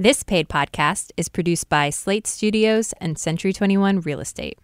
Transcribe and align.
This 0.00 0.22
paid 0.22 0.48
podcast 0.48 1.10
is 1.18 1.28
produced 1.28 1.68
by 1.68 1.90
Slate 1.90 2.26
Studios 2.26 2.94
and 3.02 3.18
Century 3.18 3.52
21 3.52 4.00
Real 4.00 4.20
Estate. 4.20 4.58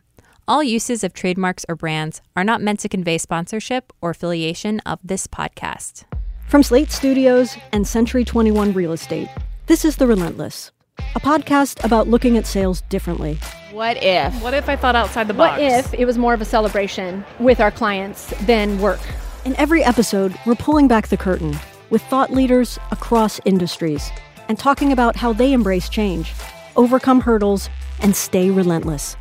All 0.49 0.63
uses 0.63 1.05
of 1.05 1.13
trademarks 1.13 1.67
or 1.69 1.77
brands 1.77 2.23
are 2.35 2.43
not 2.43 2.63
meant 2.63 2.81
to 2.81 2.89
convey 2.89 3.19
sponsorship 3.19 3.93
or 4.01 4.09
affiliation 4.09 4.81
of 4.87 4.99
this 5.05 5.27
podcast. 5.27 6.05
From 6.49 6.63
Slate 6.63 6.91
Studios 6.91 7.55
and 7.71 7.87
Century 7.87 8.25
21 8.25 8.73
Real 8.73 8.93
Estate, 8.93 9.29
this 9.67 9.85
is 9.85 9.97
The 9.97 10.07
Relentless, 10.07 10.73
a 11.15 11.21
podcast 11.21 11.85
about 11.85 12.09
looking 12.09 12.39
at 12.39 12.47
sales 12.47 12.81
differently. 12.89 13.39
What 13.73 14.03
if? 14.03 14.43
What 14.43 14.55
if 14.55 14.71
I 14.71 14.77
thought 14.77 14.97
outside 14.97 15.29
the 15.29 15.35
box? 15.35 15.61
What 15.61 15.71
if 15.71 15.93
it 15.93 16.07
was 16.07 16.17
more 16.17 16.33
of 16.33 16.41
a 16.41 16.47
celebration 16.47 17.27
with 17.39 17.61
our 17.61 17.71
clients 17.71 18.33
than 18.47 18.81
work? 18.81 19.01
In 19.45 19.55
every 19.57 19.85
episode, 19.85 20.35
we're 20.47 20.55
pulling 20.55 20.89
back 20.89 21.09
the 21.09 21.19
curtain 21.19 21.55
with 21.91 22.01
thought 22.05 22.33
leaders 22.33 22.79
across 22.91 23.39
industries 23.45 24.11
and 24.49 24.59
talking 24.59 24.93
about 24.93 25.17
how 25.17 25.33
they 25.33 25.53
embrace 25.53 25.89
change, 25.89 26.33
overcome 26.77 27.21
hurdles, 27.21 27.69
and 28.01 28.15
stay 28.15 28.51
relentless. 28.51 29.17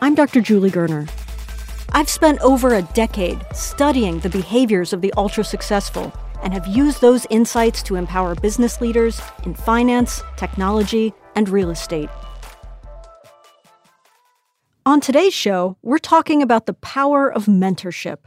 I'm 0.00 0.14
Dr. 0.14 0.40
Julie 0.40 0.70
Gurner. 0.70 1.08
I've 1.92 2.10
spent 2.10 2.40
over 2.40 2.74
a 2.74 2.82
decade 2.82 3.44
studying 3.54 4.20
the 4.20 4.28
behaviors 4.28 4.92
of 4.92 5.00
the 5.00 5.12
ultra 5.16 5.42
successful 5.42 6.12
and 6.42 6.52
have 6.52 6.66
used 6.66 7.00
those 7.00 7.26
insights 7.30 7.82
to 7.84 7.96
empower 7.96 8.34
business 8.34 8.80
leaders 8.80 9.20
in 9.44 9.54
finance, 9.54 10.22
technology, 10.36 11.12
and 11.34 11.48
real 11.48 11.70
estate. 11.70 12.08
On 14.86 15.00
today's 15.00 15.34
show, 15.34 15.76
we're 15.82 15.98
talking 15.98 16.42
about 16.42 16.66
the 16.66 16.74
power 16.74 17.30
of 17.30 17.46
mentorship. 17.46 18.18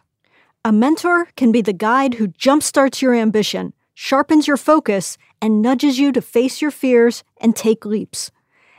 A 0.64 0.72
mentor 0.72 1.26
can 1.36 1.52
be 1.52 1.62
the 1.62 1.74
guide 1.74 2.16
who 2.16 2.28
jumpstarts 2.28 3.02
your 3.02 3.16
ambition, 3.16 3.74
sharpens 3.94 4.48
your 4.48 4.58
focus, 4.58 5.18
and 5.42 5.62
nudges 5.62 6.00
you 6.00 6.12
to 6.12 6.22
face 6.22 6.62
your 6.62 6.72
fears 6.72 7.24
and 7.40 7.56
take 7.56 7.86
leaps. 7.86 8.32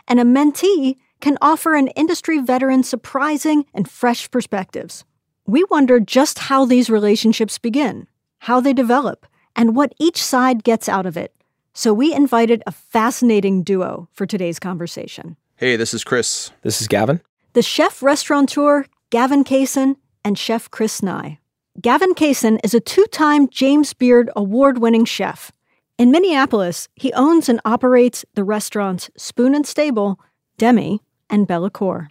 And 0.06 0.20
a 0.20 0.24
mentee 0.24 0.96
can 1.20 1.38
offer 1.40 1.74
an 1.74 1.88
industry 1.88 2.38
veteran 2.38 2.82
surprising 2.82 3.64
and 3.74 3.88
fresh 3.88 4.30
perspectives. 4.30 5.04
We 5.46 5.64
wonder 5.64 5.98
just 6.00 6.38
how 6.38 6.64
these 6.64 6.88
relationships 6.90 7.58
begin, 7.58 8.06
how 8.40 8.60
they 8.60 8.72
develop, 8.72 9.26
and 9.56 9.76
what 9.76 9.92
each 9.98 10.22
side 10.22 10.64
gets 10.64 10.88
out 10.88 11.06
of 11.06 11.16
it. 11.16 11.34
So 11.74 11.92
we 11.92 12.14
invited 12.14 12.62
a 12.66 12.72
fascinating 12.72 13.62
duo 13.62 14.08
for 14.12 14.26
today's 14.26 14.58
conversation 14.58 15.36
Hey, 15.56 15.76
this 15.76 15.94
is 15.94 16.02
Chris. 16.04 16.50
This 16.62 16.80
is 16.80 16.88
Gavin. 16.88 17.20
the 17.52 17.62
chef 17.62 18.02
restaurateur 18.02 18.84
Gavin 19.10 19.44
Kaysen 19.44 19.96
and 20.24 20.38
chef 20.38 20.70
Chris 20.70 21.02
Nye. 21.02 21.38
Gavin 21.80 22.12
Kaysen 22.14 22.60
is 22.62 22.74
a 22.74 22.80
two 22.80 23.06
time 23.06 23.48
James 23.48 23.94
Beard 23.94 24.30
award 24.36 24.76
winning 24.76 25.06
chef. 25.06 25.50
In 25.96 26.10
Minneapolis, 26.10 26.86
he 26.96 27.14
owns 27.14 27.48
and 27.48 27.60
operates 27.64 28.26
the 28.34 28.44
restaurants 28.44 29.10
Spoon 29.16 29.54
and 29.54 29.66
Stable, 29.66 30.20
Demi, 30.58 31.00
and 31.30 31.48
Bellecour. 31.48 32.08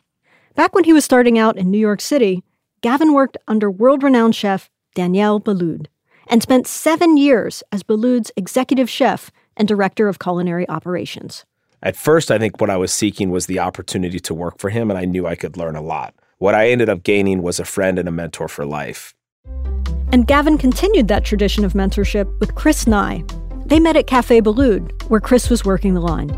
Back 0.56 0.74
when 0.74 0.84
he 0.84 0.94
was 0.94 1.06
starting 1.06 1.38
out 1.38 1.58
in 1.58 1.70
New 1.70 1.78
York 1.78 2.02
City, 2.02 2.44
Gavin 2.82 3.14
worked 3.14 3.38
under 3.48 3.70
world 3.70 4.02
renowned 4.02 4.36
chef 4.36 4.70
Daniel 4.96 5.40
Boulud 5.40 5.86
and 6.28 6.42
spent 6.42 6.66
seven 6.66 7.16
years 7.16 7.62
as 7.72 7.84
Boulud's 7.84 8.32
executive 8.36 8.90
chef 8.90 9.30
and 9.56 9.68
director 9.68 10.08
of 10.08 10.18
culinary 10.18 10.68
operations. 10.70 11.46
At 11.84 11.96
first, 11.96 12.32
I 12.32 12.40
think 12.40 12.60
what 12.60 12.72
I 12.72 12.78
was 12.78 12.92
seeking 12.92 13.30
was 13.30 13.46
the 13.46 13.60
opportunity 13.60 14.20
to 14.22 14.34
work 14.34 14.58
for 14.58 14.70
him, 14.72 14.90
and 14.90 14.98
I 14.98 15.06
knew 15.06 15.28
I 15.28 15.36
could 15.36 15.56
learn 15.56 15.76
a 15.76 15.82
lot. 15.82 16.16
What 16.40 16.56
I 16.56 16.72
ended 16.72 16.90
up 16.90 17.04
gaining 17.04 17.44
was 17.44 17.60
a 17.60 17.66
friend 17.66 18.00
and 18.00 18.10
a 18.10 18.12
mentor 18.12 18.48
for 18.48 18.66
life. 18.66 19.14
And 20.12 20.28
Gavin 20.28 20.58
continued 20.58 21.08
that 21.08 21.24
tradition 21.24 21.64
of 21.64 21.74
mentorship 21.74 22.38
with 22.40 22.54
Chris 22.56 22.86
Nye. 22.86 23.24
They 23.66 23.80
met 23.80 23.96
at 23.96 24.08
Cafe 24.08 24.42
Boulud, 24.42 25.10
where 25.10 25.22
Chris 25.22 25.50
was 25.50 25.64
working 25.64 25.94
the 25.94 26.02
line. 26.02 26.30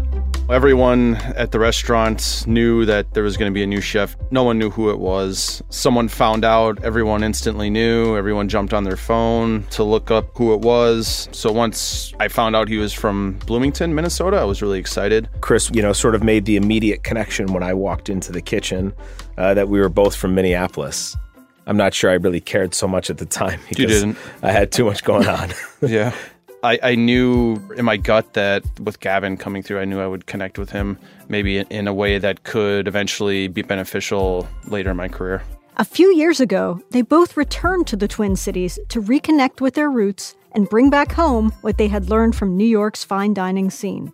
Everyone 0.47 1.15
at 1.15 1.51
the 1.51 1.57
restaurant 1.57 2.43
knew 2.45 2.85
that 2.85 3.13
there 3.13 3.23
was 3.23 3.35
going 3.35 3.49
to 3.49 3.53
be 3.53 3.63
a 3.63 3.67
new 3.67 3.81
chef. 3.81 4.15
No 4.29 4.43
one 4.43 4.59
knew 4.59 4.69
who 4.69 4.91
it 4.91 4.99
was. 4.99 5.63
Someone 5.69 6.07
found 6.07 6.45
out, 6.45 6.83
everyone 6.83 7.23
instantly 7.23 7.71
knew. 7.71 8.15
Everyone 8.15 8.47
jumped 8.47 8.73
on 8.73 8.83
their 8.83 8.97
phone 8.97 9.63
to 9.71 9.83
look 9.83 10.11
up 10.11 10.37
who 10.37 10.53
it 10.53 10.59
was. 10.59 11.27
So 11.31 11.51
once 11.51 12.13
I 12.19 12.27
found 12.27 12.55
out 12.55 12.67
he 12.67 12.77
was 12.77 12.93
from 12.93 13.39
Bloomington, 13.47 13.95
Minnesota, 13.95 14.37
I 14.37 14.43
was 14.43 14.61
really 14.61 14.79
excited. 14.79 15.29
Chris, 15.41 15.71
you 15.73 15.81
know, 15.81 15.93
sort 15.93 16.13
of 16.13 16.23
made 16.23 16.45
the 16.45 16.57
immediate 16.57 17.03
connection 17.03 17.53
when 17.53 17.63
I 17.63 17.73
walked 17.73 18.09
into 18.09 18.31
the 18.31 18.41
kitchen 18.41 18.93
uh, 19.37 19.55
that 19.55 19.69
we 19.69 19.79
were 19.79 19.89
both 19.89 20.15
from 20.15 20.35
Minneapolis. 20.35 21.15
I'm 21.65 21.77
not 21.77 21.93
sure 21.93 22.11
I 22.11 22.15
really 22.15 22.41
cared 22.41 22.73
so 22.73 22.87
much 22.87 23.09
at 23.09 23.17
the 23.17 23.25
time 23.25 23.59
because 23.69 24.01
didn't. 24.01 24.17
I 24.41 24.51
had 24.51 24.71
too 24.71 24.85
much 24.85 25.03
going 25.03 25.27
on. 25.27 25.51
Yeah. 25.81 26.15
I, 26.63 26.79
I 26.81 26.95
knew 26.95 27.61
in 27.75 27.83
my 27.83 27.97
gut 27.97 28.33
that 28.35 28.63
with 28.79 29.01
Gavin 29.01 29.35
coming 29.35 29.61
through, 29.61 29.81
I 29.81 29.85
knew 29.85 29.99
I 29.99 30.07
would 30.07 30.27
connect 30.27 30.57
with 30.57 30.69
him 30.69 30.97
maybe 31.27 31.57
in, 31.57 31.67
in 31.67 31.87
a 31.89 31.93
way 31.93 32.17
that 32.19 32.43
could 32.43 32.87
eventually 32.87 33.49
be 33.49 33.63
beneficial 33.63 34.47
later 34.67 34.91
in 34.91 34.97
my 34.97 35.09
career. 35.09 35.43
A 35.75 35.83
few 35.83 36.15
years 36.15 36.39
ago, 36.39 36.81
they 36.91 37.01
both 37.01 37.35
returned 37.35 37.87
to 37.87 37.97
the 37.97 38.07
Twin 38.07 38.37
Cities 38.37 38.79
to 38.89 39.01
reconnect 39.01 39.59
with 39.59 39.73
their 39.73 39.89
roots 39.89 40.35
and 40.53 40.69
bring 40.69 40.89
back 40.89 41.11
home 41.11 41.51
what 41.61 41.77
they 41.77 41.89
had 41.89 42.09
learned 42.09 42.35
from 42.35 42.55
New 42.55 42.63
York's 42.63 43.03
fine 43.03 43.33
dining 43.33 43.69
scene. 43.69 44.13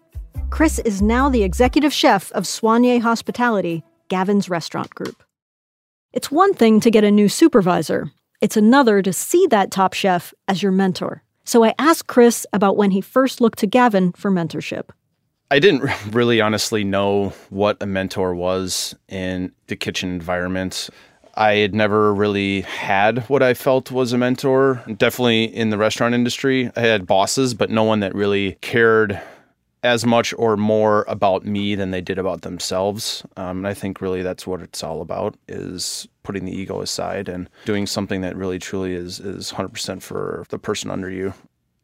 Chris 0.49 0.79
is 0.79 1.03
now 1.03 1.29
the 1.29 1.43
executive 1.43 1.93
chef 1.93 2.31
of 2.31 2.45
Soigné 2.45 2.99
Hospitality, 3.01 3.83
Gavin's 4.07 4.49
restaurant 4.49 4.89
group. 4.95 5.21
It's 6.11 6.31
one 6.31 6.55
thing 6.55 6.79
to 6.79 6.89
get 6.89 7.03
a 7.03 7.11
new 7.11 7.29
supervisor, 7.29 8.11
it's 8.41 8.57
another 8.57 9.03
to 9.03 9.13
see 9.13 9.45
that 9.51 9.69
top 9.69 9.93
chef 9.93 10.33
as 10.47 10.63
your 10.63 10.71
mentor. 10.71 11.23
So 11.43 11.63
I 11.63 11.75
asked 11.77 12.07
Chris 12.07 12.47
about 12.51 12.77
when 12.77 12.89
he 12.91 13.01
first 13.01 13.39
looked 13.39 13.59
to 13.59 13.67
Gavin 13.67 14.13
for 14.13 14.31
mentorship. 14.31 14.89
I 15.51 15.59
didn't 15.59 15.87
really 16.11 16.41
honestly 16.41 16.83
know 16.83 17.33
what 17.49 17.77
a 17.79 17.85
mentor 17.85 18.33
was 18.33 18.95
in 19.07 19.51
the 19.67 19.75
kitchen 19.75 20.09
environment. 20.09 20.89
I 21.35 21.53
had 21.57 21.75
never 21.75 22.11
really 22.11 22.61
had 22.61 23.19
what 23.29 23.43
I 23.43 23.53
felt 23.53 23.91
was 23.91 24.11
a 24.11 24.17
mentor. 24.17 24.83
Definitely 24.97 25.43
in 25.43 25.69
the 25.69 25.77
restaurant 25.77 26.15
industry, 26.15 26.71
I 26.75 26.81
had 26.81 27.05
bosses, 27.05 27.53
but 27.53 27.69
no 27.69 27.83
one 27.83 27.99
that 27.99 28.15
really 28.15 28.57
cared 28.61 29.21
as 29.83 30.05
much 30.05 30.33
or 30.37 30.57
more 30.57 31.05
about 31.07 31.45
me 31.45 31.75
than 31.75 31.91
they 31.91 32.01
did 32.01 32.17
about 32.17 32.41
themselves. 32.41 33.23
Um, 33.37 33.59
and 33.59 33.67
I 33.67 33.73
think 33.73 34.01
really 34.01 34.21
that's 34.21 34.45
what 34.45 34.61
it's 34.61 34.83
all 34.83 35.01
about 35.01 35.35
is 35.47 36.07
putting 36.23 36.45
the 36.45 36.55
ego 36.55 36.81
aside 36.81 37.29
and 37.29 37.49
doing 37.65 37.87
something 37.87 38.21
that 38.21 38.35
really 38.35 38.59
truly 38.59 38.93
is 38.93 39.19
is 39.19 39.51
100% 39.51 40.01
for 40.01 40.45
the 40.49 40.59
person 40.59 40.91
under 40.91 41.09
you. 41.09 41.33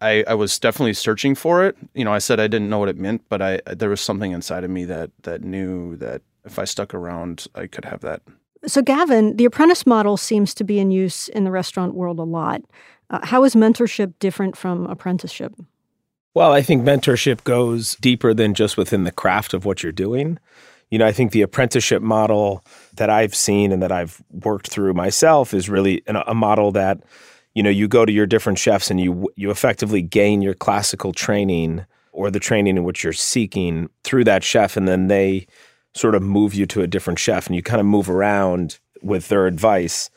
I, 0.02 0.26
I 0.28 0.34
was 0.34 0.60
definitely 0.60 0.94
searching 0.94 1.36
for 1.36 1.66
it. 1.66 1.78
You 1.94 2.04
know, 2.04 2.14
I 2.14 2.18
said 2.18 2.40
I 2.40 2.48
didn't 2.48 2.70
know 2.70 2.80
what 2.80 2.90
it 2.90 2.98
meant, 2.98 3.24
but 3.30 3.42
I 3.42 3.62
there 3.66 3.90
was 3.90 4.02
something 4.02 4.34
inside 4.34 4.64
of 4.64 4.70
me 4.70 4.86
that 4.86 5.12
that 5.24 5.42
knew 5.42 5.96
that 5.98 6.22
if 6.44 6.60
I 6.60 6.66
stuck 6.66 6.94
around, 6.94 7.48
I 7.56 7.68
could 7.68 7.86
have 7.86 8.02
that. 8.02 8.22
So, 8.68 8.82
Gavin, 8.82 9.38
the 9.38 9.46
apprentice 9.46 9.86
model 9.86 10.18
seems 10.18 10.54
to 10.56 10.64
be 10.64 10.80
in 10.80 10.92
use 10.92 11.28
in 11.30 11.44
the 11.44 11.52
restaurant 11.52 11.94
world 11.94 12.20
a 12.20 12.24
lot. 12.24 12.62
Uh, 13.10 13.20
how 13.24 13.44
is 13.44 13.56
mentorship 13.56 14.14
different 14.20 14.58
from 14.58 14.86
apprenticeship? 14.88 15.54
Well, 16.36 16.52
I 16.52 16.62
think 16.62 16.84
mentorship 16.84 17.46
goes 17.46 17.96
deeper 17.96 18.34
than 18.34 18.54
just 18.56 18.76
within 18.76 19.06
the 19.06 19.12
craft 19.12 19.54
of 19.54 19.64
what 19.64 19.82
you're 19.82 19.94
doing. 19.94 20.38
You 20.92 21.00
know, 21.00 21.08
I 21.08 21.14
think 21.14 21.32
the 21.32 21.42
apprenticeship 21.42 22.02
model 22.02 22.62
that 22.98 23.10
I've 23.10 23.34
seen 23.34 23.72
and 23.72 23.82
that 23.82 23.92
I've 23.94 24.22
worked 24.30 24.68
through 24.68 24.94
myself 24.94 25.54
is 25.54 25.70
really 25.70 26.04
an- 26.08 26.18
a 26.28 26.36
model 26.36 26.74
that, 26.74 27.00
you 27.54 27.64
know, 27.64 27.70
you 27.70 27.88
go 27.88 28.04
to 28.06 28.12
your 28.12 28.26
different 28.26 28.60
chefs 28.60 28.92
and 28.92 29.00
you 29.00 29.30
you 29.38 29.50
effectively 29.50 30.02
gain 30.02 30.42
your 30.42 30.54
classical 30.54 31.14
training 31.14 31.86
or 32.12 32.30
the 32.30 32.40
training 32.40 32.76
in 32.76 32.84
which 32.84 33.04
you're 33.04 33.14
seeking 33.14 33.90
through 34.04 34.26
that 34.26 34.44
chef, 34.44 34.76
and 34.76 34.90
then 34.90 35.08
they 35.08 35.48
sort 35.94 36.16
of 36.16 36.22
move 36.22 36.54
you 36.54 36.66
to 36.66 36.82
a 36.82 36.88
different 36.88 37.18
chef, 37.18 37.48
and 37.48 37.56
you 37.56 37.64
kind 37.64 37.80
of 37.80 37.88
move 37.88 38.10
around 38.10 38.80
with 39.02 39.30
their 39.30 39.48
advice 39.48 40.10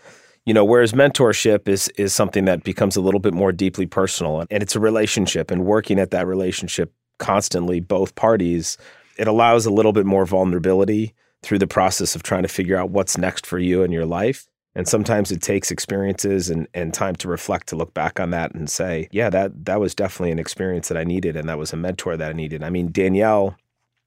you 0.48 0.54
know 0.54 0.64
whereas 0.64 0.92
mentorship 0.92 1.68
is 1.68 1.88
is 1.96 2.12
something 2.14 2.46
that 2.46 2.64
becomes 2.64 2.96
a 2.96 3.00
little 3.00 3.20
bit 3.20 3.34
more 3.34 3.52
deeply 3.52 3.86
personal 3.86 4.44
and 4.50 4.62
it's 4.62 4.74
a 4.74 4.80
relationship 4.80 5.50
and 5.50 5.64
working 5.64 5.98
at 6.00 6.10
that 6.10 6.26
relationship 6.26 6.92
constantly 7.18 7.80
both 7.80 8.14
parties 8.14 8.78
it 9.18 9.28
allows 9.28 9.66
a 9.66 9.70
little 9.70 9.92
bit 9.92 10.06
more 10.06 10.24
vulnerability 10.24 11.14
through 11.42 11.58
the 11.58 11.66
process 11.66 12.14
of 12.14 12.22
trying 12.22 12.42
to 12.42 12.48
figure 12.48 12.76
out 12.76 12.90
what's 12.90 13.18
next 13.18 13.46
for 13.46 13.58
you 13.58 13.82
in 13.82 13.92
your 13.92 14.06
life. 14.06 14.48
And 14.74 14.86
sometimes 14.86 15.32
it 15.32 15.42
takes 15.42 15.70
experiences 15.70 16.50
and, 16.50 16.68
and 16.72 16.94
time 16.94 17.16
to 17.16 17.28
reflect 17.28 17.68
to 17.68 17.76
look 17.76 17.94
back 17.94 18.20
on 18.20 18.30
that 18.30 18.54
and 18.54 18.70
say 18.70 19.08
yeah 19.10 19.28
that 19.30 19.64
that 19.64 19.80
was 19.80 19.94
definitely 19.94 20.30
an 20.30 20.38
experience 20.38 20.88
that 20.88 20.96
i 20.96 21.04
needed 21.04 21.36
and 21.36 21.48
that 21.48 21.58
was 21.58 21.72
a 21.72 21.76
mentor 21.76 22.16
that 22.16 22.30
i 22.30 22.32
needed. 22.32 22.62
I 22.62 22.70
mean 22.70 22.92
Daniel 22.92 23.56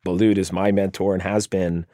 Boulud 0.06 0.38
is 0.38 0.52
my 0.52 0.72
mentor 0.72 1.14
and 1.14 1.22
has 1.22 1.46
been 1.46 1.86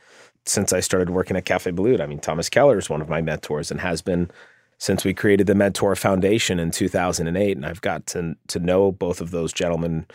since 0.48 0.74
I 0.74 0.80
started 0.80 1.10
working 1.10 1.38
at 1.38 1.46
Cafe 1.46 1.72
Boulud. 1.72 2.02
I 2.02 2.06
mean, 2.06 2.20
Thomas 2.20 2.50
Keller 2.50 2.78
is 2.78 2.90
one 2.90 3.02
of 3.02 3.10
my 3.10 3.22
mentors 3.22 3.72
and 3.72 3.82
has 3.82 4.02
been 4.02 4.30
since 4.78 5.04
we 5.04 5.14
created 5.14 5.48
the 5.48 5.54
Ment'or 5.54 5.98
Foundation 5.98 6.60
in 6.60 6.72
2008. 6.72 7.58
And 7.58 7.66
I've 7.66 7.82
got 7.82 8.06
to, 8.08 8.36
to 8.48 8.60
know 8.60 8.92
both 8.92 9.22
of 9.22 9.32
those 9.32 9.52
gentlemen 9.52 10.06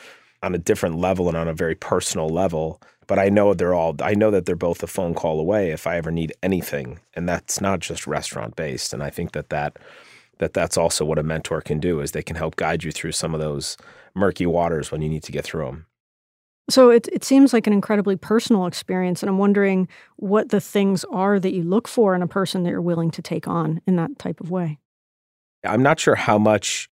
on 0.42 0.54
a 0.54 0.58
different 0.58 0.96
level 0.96 1.28
and 1.28 1.36
on 1.36 1.48
a 1.48 1.54
very 1.54 1.74
personal 1.74 2.28
level. 2.28 2.80
But 3.06 3.18
I 3.18 3.28
know 3.28 3.54
they're 3.54 3.74
all, 3.74 3.96
I 4.00 4.14
know 4.14 4.30
that 4.30 4.46
they're 4.46 4.56
both 4.56 4.82
a 4.82 4.86
phone 4.86 5.14
call 5.14 5.40
away 5.40 5.70
if 5.70 5.86
I 5.86 5.96
ever 5.96 6.10
need 6.10 6.32
anything. 6.42 7.00
And 7.14 7.28
that's 7.28 7.60
not 7.60 7.80
just 7.80 8.06
restaurant 8.06 8.56
based. 8.56 8.92
And 8.92 9.02
I 9.02 9.10
think 9.10 9.32
that 9.32 9.50
that, 9.50 9.78
that 10.38 10.54
that's 10.54 10.76
also 10.76 11.04
what 11.04 11.18
a 11.18 11.22
mentor 11.22 11.60
can 11.60 11.78
do 11.78 12.00
is 12.00 12.12
they 12.12 12.22
can 12.22 12.36
help 12.36 12.56
guide 12.56 12.84
you 12.84 12.92
through 12.92 13.12
some 13.12 13.34
of 13.34 13.40
those 13.40 13.76
murky 14.14 14.46
waters 14.46 14.90
when 14.90 15.02
you 15.02 15.08
need 15.08 15.22
to 15.24 15.32
get 15.32 15.44
through 15.44 15.66
them. 15.66 15.86
So 16.70 16.90
it, 16.90 17.08
it 17.12 17.24
seems 17.24 17.52
like 17.52 17.66
an 17.66 17.72
incredibly 17.72 18.16
personal 18.16 18.66
experience. 18.66 19.22
And 19.22 19.28
I'm 19.28 19.38
wondering 19.38 19.88
what 20.16 20.50
the 20.50 20.60
things 20.60 21.04
are 21.10 21.40
that 21.40 21.52
you 21.52 21.62
look 21.62 21.88
for 21.88 22.14
in 22.14 22.22
a 22.22 22.28
person 22.28 22.62
that 22.62 22.70
you're 22.70 22.80
willing 22.80 23.10
to 23.12 23.22
take 23.22 23.48
on 23.48 23.80
in 23.86 23.96
that 23.96 24.18
type 24.18 24.40
of 24.40 24.50
way. 24.50 24.78
I'm 25.64 25.82
not 25.82 26.00
sure 26.00 26.14
how 26.14 26.38
much 26.38 26.88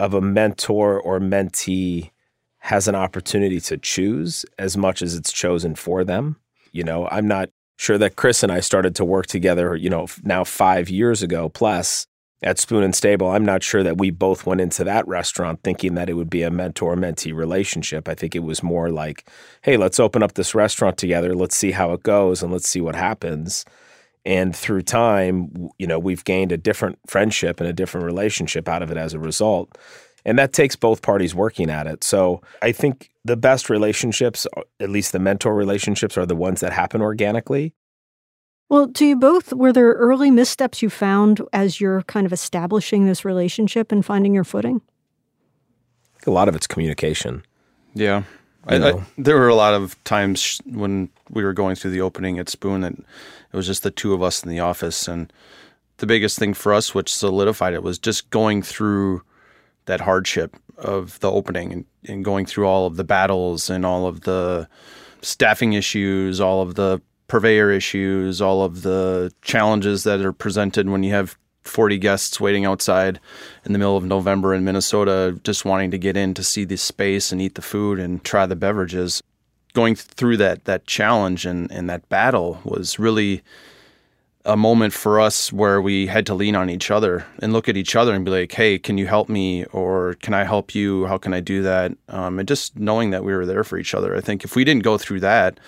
of 0.00 0.14
a 0.14 0.20
mentor 0.20 1.00
or 1.00 1.18
mentee 1.20 2.10
has 2.58 2.88
an 2.88 2.94
opportunity 2.94 3.60
to 3.60 3.76
choose 3.76 4.44
as 4.58 4.76
much 4.76 5.02
as 5.02 5.14
it's 5.14 5.32
chosen 5.32 5.74
for 5.74 6.04
them. 6.04 6.36
You 6.72 6.84
know, 6.84 7.08
I'm 7.08 7.26
not 7.26 7.50
sure 7.76 7.98
that 7.98 8.16
Chris 8.16 8.42
and 8.42 8.52
I 8.52 8.60
started 8.60 8.94
to 8.96 9.04
work 9.04 9.26
together, 9.26 9.74
you 9.76 9.88
know, 9.88 10.06
now 10.22 10.44
five 10.44 10.90
years 10.90 11.22
ago 11.22 11.48
plus 11.48 12.06
at 12.42 12.58
Spoon 12.58 12.84
and 12.84 12.94
Stable. 12.94 13.28
I'm 13.28 13.44
not 13.44 13.62
sure 13.62 13.82
that 13.82 13.98
we 13.98 14.10
both 14.10 14.46
went 14.46 14.60
into 14.60 14.84
that 14.84 15.06
restaurant 15.08 15.60
thinking 15.64 15.94
that 15.94 16.08
it 16.08 16.14
would 16.14 16.30
be 16.30 16.42
a 16.42 16.50
mentor 16.50 16.94
mentee 16.94 17.34
relationship. 17.34 18.08
I 18.08 18.14
think 18.14 18.34
it 18.34 18.44
was 18.44 18.62
more 18.62 18.90
like, 18.90 19.28
hey, 19.62 19.76
let's 19.76 19.98
open 19.98 20.22
up 20.22 20.34
this 20.34 20.54
restaurant 20.54 20.98
together. 20.98 21.34
Let's 21.34 21.56
see 21.56 21.72
how 21.72 21.92
it 21.92 22.02
goes 22.02 22.42
and 22.42 22.52
let's 22.52 22.68
see 22.68 22.80
what 22.80 22.94
happens. 22.94 23.64
And 24.24 24.54
through 24.54 24.82
time, 24.82 25.70
you 25.78 25.86
know, 25.86 25.98
we've 25.98 26.24
gained 26.24 26.52
a 26.52 26.56
different 26.56 26.98
friendship 27.06 27.60
and 27.60 27.68
a 27.68 27.72
different 27.72 28.04
relationship 28.04 28.68
out 28.68 28.82
of 28.82 28.90
it 28.90 28.96
as 28.96 29.14
a 29.14 29.18
result. 29.18 29.76
And 30.24 30.38
that 30.38 30.52
takes 30.52 30.76
both 30.76 31.02
parties 31.02 31.34
working 31.34 31.70
at 31.70 31.86
it. 31.86 32.04
So 32.04 32.42
I 32.60 32.72
think 32.72 33.10
the 33.24 33.36
best 33.36 33.70
relationships, 33.70 34.46
at 34.80 34.90
least 34.90 35.12
the 35.12 35.18
mentor 35.18 35.54
relationships, 35.54 36.18
are 36.18 36.26
the 36.26 36.36
ones 36.36 36.60
that 36.60 36.72
happen 36.72 37.00
organically. 37.00 37.72
Well, 38.68 38.88
to 38.88 39.06
you 39.06 39.16
both, 39.16 39.52
were 39.52 39.72
there 39.72 39.92
early 39.92 40.30
missteps 40.30 40.82
you 40.82 40.90
found 40.90 41.40
as 41.52 41.80
you're 41.80 42.02
kind 42.02 42.26
of 42.26 42.32
establishing 42.32 43.06
this 43.06 43.24
relationship 43.24 43.90
and 43.90 44.04
finding 44.04 44.34
your 44.34 44.44
footing? 44.44 44.82
A 46.26 46.30
lot 46.30 46.48
of 46.48 46.54
it's 46.54 46.66
communication. 46.66 47.44
Yeah. 47.94 48.24
I, 48.66 48.76
I, 48.76 49.02
there 49.16 49.36
were 49.36 49.48
a 49.48 49.54
lot 49.54 49.72
of 49.72 50.02
times 50.04 50.60
when 50.66 51.08
we 51.30 51.42
were 51.42 51.54
going 51.54 51.74
through 51.74 51.92
the 51.92 52.02
opening 52.02 52.38
at 52.38 52.50
Spoon 52.50 52.82
that 52.82 52.92
it 52.92 53.56
was 53.56 53.66
just 53.66 53.82
the 53.82 53.90
two 53.90 54.12
of 54.12 54.22
us 54.22 54.42
in 54.42 54.50
the 54.50 54.60
office. 54.60 55.08
And 55.08 55.32
the 55.96 56.06
biggest 56.06 56.38
thing 56.38 56.52
for 56.52 56.74
us, 56.74 56.94
which 56.94 57.14
solidified 57.14 57.72
it, 57.72 57.82
was 57.82 57.98
just 57.98 58.28
going 58.28 58.60
through 58.60 59.22
that 59.86 60.02
hardship 60.02 60.54
of 60.76 61.18
the 61.20 61.30
opening 61.30 61.72
and, 61.72 61.84
and 62.04 62.24
going 62.24 62.44
through 62.44 62.66
all 62.66 62.86
of 62.86 62.96
the 62.96 63.04
battles 63.04 63.70
and 63.70 63.86
all 63.86 64.06
of 64.06 64.22
the 64.22 64.68
staffing 65.22 65.72
issues, 65.72 66.38
all 66.38 66.60
of 66.60 66.74
the 66.74 67.00
purveyor 67.28 67.70
issues, 67.70 68.40
all 68.40 68.62
of 68.62 68.82
the 68.82 69.32
challenges 69.42 70.02
that 70.04 70.20
are 70.20 70.32
presented 70.32 70.88
when 70.88 71.02
you 71.02 71.12
have 71.12 71.38
40 71.64 71.98
guests 71.98 72.40
waiting 72.40 72.64
outside 72.64 73.20
in 73.64 73.72
the 73.72 73.78
middle 73.78 73.96
of 73.96 74.04
November 74.04 74.54
in 74.54 74.64
Minnesota, 74.64 75.38
just 75.44 75.64
wanting 75.64 75.90
to 75.90 75.98
get 75.98 76.16
in 76.16 76.34
to 76.34 76.42
see 76.42 76.64
the 76.64 76.76
space 76.76 77.30
and 77.30 77.40
eat 77.40 77.54
the 77.54 77.62
food 77.62 77.98
and 77.98 78.24
try 78.24 78.46
the 78.46 78.56
beverages. 78.56 79.22
Going 79.74 79.94
through 79.94 80.38
that 80.38 80.64
that 80.64 80.86
challenge 80.86 81.44
and, 81.46 81.70
and 81.70 81.88
that 81.88 82.08
battle 82.08 82.58
was 82.64 82.98
really 82.98 83.42
a 84.44 84.56
moment 84.56 84.94
for 84.94 85.20
us 85.20 85.52
where 85.52 85.80
we 85.80 86.06
had 86.06 86.24
to 86.24 86.34
lean 86.34 86.56
on 86.56 86.70
each 86.70 86.90
other 86.90 87.26
and 87.40 87.52
look 87.52 87.68
at 87.68 87.76
each 87.76 87.94
other 87.94 88.14
and 88.14 88.24
be 88.24 88.30
like, 88.30 88.50
"Hey, 88.50 88.78
can 88.78 88.96
you 88.96 89.06
help 89.06 89.28
me?" 89.28 89.64
or 89.66 90.14
"Can 90.22 90.32
I 90.32 90.44
help 90.44 90.74
you? 90.74 91.04
How 91.04 91.18
can 91.18 91.34
I 91.34 91.40
do 91.40 91.62
that?" 91.62 91.92
Um, 92.08 92.38
and 92.38 92.48
just 92.48 92.78
knowing 92.78 93.10
that 93.10 93.24
we 93.24 93.34
were 93.34 93.44
there 93.44 93.62
for 93.62 93.76
each 93.76 93.94
other. 93.94 94.16
I 94.16 94.22
think 94.22 94.44
if 94.44 94.56
we 94.56 94.64
didn't 94.64 94.84
go 94.84 94.96
through 94.96 95.20
that, 95.20 95.60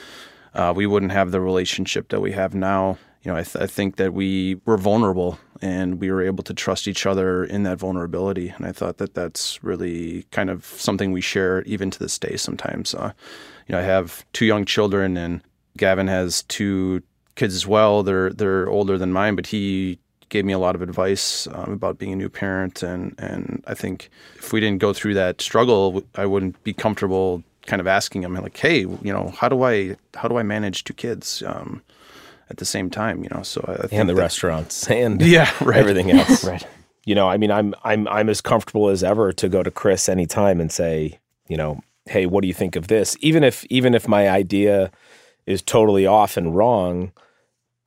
uh, 0.54 0.72
we 0.74 0.86
wouldn't 0.86 1.12
have 1.12 1.30
the 1.30 1.40
relationship 1.40 2.08
that 2.08 2.20
we 2.20 2.32
have 2.32 2.54
now. 2.54 2.98
You 3.22 3.32
know, 3.32 3.38
I, 3.38 3.42
th- 3.42 3.62
I 3.62 3.66
think 3.66 3.96
that 3.96 4.14
we 4.14 4.56
were 4.64 4.78
vulnerable 4.78 5.38
and 5.60 6.00
we 6.00 6.10
were 6.10 6.22
able 6.22 6.42
to 6.44 6.54
trust 6.54 6.88
each 6.88 7.04
other 7.04 7.44
in 7.44 7.64
that 7.64 7.78
vulnerability. 7.78 8.48
And 8.48 8.64
I 8.64 8.72
thought 8.72 8.96
that 8.96 9.14
that's 9.14 9.62
really 9.62 10.22
kind 10.30 10.48
of 10.48 10.64
something 10.64 11.12
we 11.12 11.20
share 11.20 11.62
even 11.62 11.90
to 11.90 11.98
this 11.98 12.18
day 12.18 12.36
sometimes. 12.36 12.94
Uh, 12.94 13.12
you 13.66 13.74
know, 13.74 13.78
I 13.78 13.82
have 13.82 14.24
two 14.32 14.46
young 14.46 14.64
children 14.64 15.18
and 15.18 15.42
Gavin 15.76 16.08
has 16.08 16.42
two 16.44 17.02
kids 17.34 17.54
as 17.54 17.66
well. 17.66 18.02
They're 18.02 18.30
they're 18.30 18.68
older 18.68 18.98
than 18.98 19.12
mine, 19.12 19.36
but 19.36 19.46
he 19.46 19.98
gave 20.28 20.44
me 20.44 20.52
a 20.52 20.58
lot 20.58 20.74
of 20.74 20.82
advice 20.82 21.46
um, 21.52 21.72
about 21.72 21.98
being 21.98 22.12
a 22.12 22.16
new 22.16 22.28
parent, 22.28 22.82
and 22.82 23.14
and 23.18 23.64
I 23.66 23.74
think 23.74 24.10
if 24.36 24.52
we 24.52 24.60
didn't 24.60 24.80
go 24.80 24.92
through 24.92 25.14
that 25.14 25.40
struggle, 25.40 26.02
I 26.14 26.26
wouldn't 26.26 26.62
be 26.64 26.72
comfortable 26.72 27.42
kind 27.70 27.80
of 27.80 27.86
asking 27.86 28.24
him 28.24 28.34
like, 28.34 28.56
hey, 28.56 28.80
you 28.80 29.12
know, 29.12 29.32
how 29.38 29.48
do 29.48 29.62
I 29.62 29.96
how 30.14 30.26
do 30.26 30.36
I 30.36 30.42
manage 30.42 30.82
two 30.82 30.92
kids? 30.92 31.42
Um, 31.46 31.82
at 32.50 32.56
the 32.56 32.64
same 32.64 32.90
time, 32.90 33.22
you 33.22 33.30
know, 33.32 33.44
so 33.44 33.64
I, 33.68 33.86
think 33.86 33.92
and 33.92 34.08
the 34.08 34.14
that, 34.14 34.20
restaurants 34.20 34.90
and 34.90 35.22
yeah, 35.36 35.50
right. 35.60 35.78
everything 35.78 36.10
else, 36.10 36.44
right? 36.52 36.66
You 37.06 37.14
know, 37.14 37.28
I 37.28 37.36
mean, 37.36 37.52
I'm 37.52 37.74
I'm 37.84 38.08
I'm 38.08 38.28
as 38.28 38.40
comfortable 38.40 38.88
as 38.88 39.04
ever 39.04 39.32
to 39.32 39.48
go 39.48 39.62
to 39.62 39.70
Chris 39.70 40.08
anytime 40.08 40.60
and 40.60 40.70
say, 40.70 41.20
you 41.48 41.56
know, 41.56 41.80
hey, 42.06 42.26
what 42.26 42.42
do 42.42 42.48
you 42.48 42.54
think 42.54 42.74
of 42.74 42.88
this? 42.88 43.16
Even 43.20 43.44
if 43.44 43.64
even 43.70 43.94
if 43.94 44.08
my 44.08 44.28
idea 44.28 44.90
is 45.46 45.62
totally 45.62 46.06
off 46.06 46.36
and 46.36 46.56
wrong, 46.56 47.12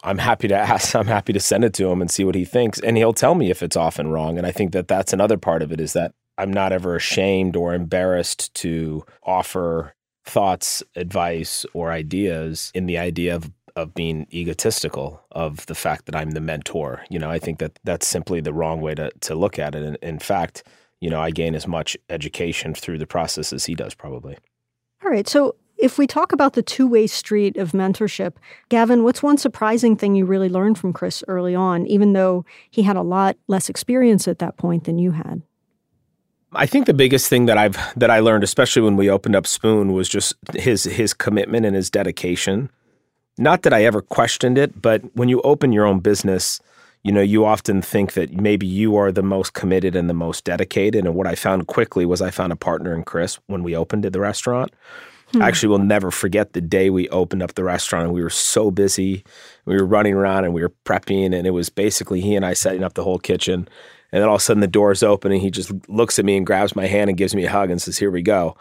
I'm 0.04 0.18
happy 0.18 0.48
to 0.48 0.56
ask. 0.56 0.96
I'm 0.96 1.08
happy 1.08 1.34
to 1.34 1.40
send 1.42 1.66
it 1.66 1.74
to 1.76 1.90
him 1.90 2.02
and 2.02 2.10
see 2.10 2.24
what 2.24 2.36
he 2.36 2.46
thinks, 2.46 2.80
and 2.80 2.96
he'll 2.96 3.14
tell 3.14 3.36
me 3.36 3.52
if 3.52 3.62
it's 3.62 3.76
off 3.76 4.00
and 4.00 4.14
wrong. 4.14 4.38
And 4.38 4.48
I 4.48 4.52
think 4.52 4.72
that 4.72 4.88
that's 4.88 5.12
another 5.12 5.38
part 5.38 5.62
of 5.62 5.74
it 5.74 5.82
is 5.82 5.92
that 5.94 6.14
I'm 6.38 6.52
not 6.52 6.72
ever 6.72 6.96
ashamed 6.96 7.56
or 7.56 7.74
embarrassed 7.74 8.54
to 8.56 9.06
offer 9.24 9.94
thoughts, 10.26 10.84
advice, 10.96 11.66
or 11.74 11.92
ideas 11.92 12.72
in 12.74 12.86
the 12.86 12.98
idea 12.98 13.36
of 13.36 13.52
of 13.76 13.96
being 13.96 14.28
egotistical 14.32 15.20
of 15.32 15.66
the 15.66 15.74
fact 15.74 16.06
that 16.06 16.16
I'm 16.16 16.32
the 16.32 16.42
mentor. 16.42 17.04
You 17.10 17.18
know, 17.18 17.32
I 17.32 17.40
think 17.40 17.58
that 17.58 17.80
that's 17.84 18.08
simply 18.08 18.40
the 18.40 18.54
wrong 18.54 18.82
way 18.82 18.96
to 18.96 19.12
to 19.22 19.36
look 19.36 19.58
at 19.58 19.76
it. 19.76 19.84
And 19.84 19.98
in 20.02 20.20
fact, 20.20 20.64
you 21.02 21.10
know, 21.10 21.22
I 21.22 21.32
gain 21.32 21.56
as 21.56 21.68
much 21.68 21.98
education 22.10 22.74
through 22.74 23.00
the 23.00 23.08
process 23.08 23.52
as 23.52 23.66
he 23.66 23.76
does 23.76 23.94
probably. 23.94 24.38
All 25.04 25.10
right. 25.10 25.28
So 25.28 25.56
if 25.78 25.98
we 25.98 26.08
talk 26.08 26.32
about 26.32 26.54
the 26.54 26.62
two 26.62 26.88
way 26.88 27.08
street 27.08 27.58
of 27.58 27.72
mentorship, 27.72 28.36
Gavin, 28.70 29.04
what's 29.04 29.24
one 29.24 29.38
surprising 29.38 29.98
thing 29.98 30.16
you 30.16 30.26
really 30.26 30.50
learned 30.50 30.78
from 30.78 30.94
Chris 30.94 31.24
early 31.28 31.56
on, 31.56 31.86
even 31.88 32.14
though 32.14 32.46
he 32.70 32.84
had 32.84 32.96
a 32.96 33.02
lot 33.02 33.36
less 33.48 33.70
experience 33.70 34.28
at 34.28 34.40
that 34.40 34.58
point 34.58 34.86
than 34.86 34.98
you 34.98 35.12
had? 35.12 35.42
I 36.56 36.66
think 36.66 36.86
the 36.86 36.94
biggest 36.94 37.30
thing 37.30 37.46
that 37.46 37.58
I've 37.58 37.78
that 37.96 38.10
I 38.10 38.20
learned, 38.20 38.44
especially 38.44 38.82
when 38.82 38.96
we 38.96 39.10
opened 39.10 39.36
up 39.36 39.48
Spoon, 39.48 39.94
was 39.94 40.10
just 40.10 40.34
his 40.54 40.84
his 40.84 41.14
commitment 41.14 41.66
and 41.66 41.76
his 41.76 41.90
dedication. 41.90 42.70
Not 43.38 43.64
that 43.64 43.74
I 43.74 43.84
ever 43.84 44.02
questioned 44.02 44.58
it, 44.58 44.82
but 44.82 45.02
when 45.16 45.30
you 45.30 45.42
open 45.42 45.72
your 45.72 45.86
own 45.86 46.00
business, 46.00 46.60
you 47.04 47.12
know, 47.12 47.22
you 47.22 47.46
often 47.46 47.82
think 47.82 48.14
that 48.14 48.32
maybe 48.34 48.68
you 48.68 48.96
are 48.96 49.12
the 49.12 49.24
most 49.24 49.54
committed 49.54 49.96
and 49.96 50.08
the 50.08 50.14
most 50.14 50.44
dedicated. 50.44 51.06
And 51.06 51.16
what 51.16 51.26
I 51.26 51.34
found 51.34 51.66
quickly 51.68 52.06
was 52.06 52.22
I 52.22 52.30
found 52.30 52.54
a 52.54 52.56
partner 52.56 52.94
in 52.94 53.04
Chris 53.04 53.40
when 53.48 53.64
we 53.64 53.76
opened 53.76 54.04
the 54.04 54.20
restaurant 54.20 54.72
Hmm. 55.34 55.42
I 55.42 55.48
actually 55.48 55.70
will 55.70 55.80
never 55.80 56.12
forget 56.12 56.54
the 56.54 56.62
day 56.62 56.90
we 56.90 57.10
opened 57.10 57.42
up 57.42 57.56
the 57.56 57.64
restaurant 57.64 58.06
and 58.06 58.14
we 58.14 58.22
were 58.22 58.30
so 58.30 58.72
busy. 58.72 59.24
We 59.66 59.76
were 59.76 59.86
running 59.86 60.14
around 60.14 60.46
and 60.46 60.54
we 60.54 60.62
were 60.62 60.74
prepping, 60.86 61.36
and 61.36 61.48
it 61.48 61.52
was 61.52 61.70
basically 61.70 62.22
he 62.22 62.36
and 62.36 62.46
I 62.46 62.54
setting 62.54 62.84
up 62.84 62.94
the 62.94 63.04
whole 63.04 63.20
kitchen. 63.20 63.68
And 64.14 64.22
then 64.22 64.30
all 64.30 64.36
of 64.36 64.42
a 64.42 64.44
sudden 64.44 64.62
the 64.62 64.68
door's 64.68 65.04
open 65.04 65.34
and 65.34 65.42
he 65.42 65.52
just 65.52 65.74
looks 65.90 66.18
at 66.18 66.24
me 66.24 66.38
and 66.38 66.46
grabs 66.46 66.76
my 66.76 66.86
hand 66.86 67.10
and 67.10 67.18
gives 67.18 67.36
me 67.36 67.46
a 67.46 67.52
hug 67.52 67.70
and 67.70 67.82
says, 67.82 67.98
Here 67.98 68.12
we 68.12 68.22
go 68.22 68.56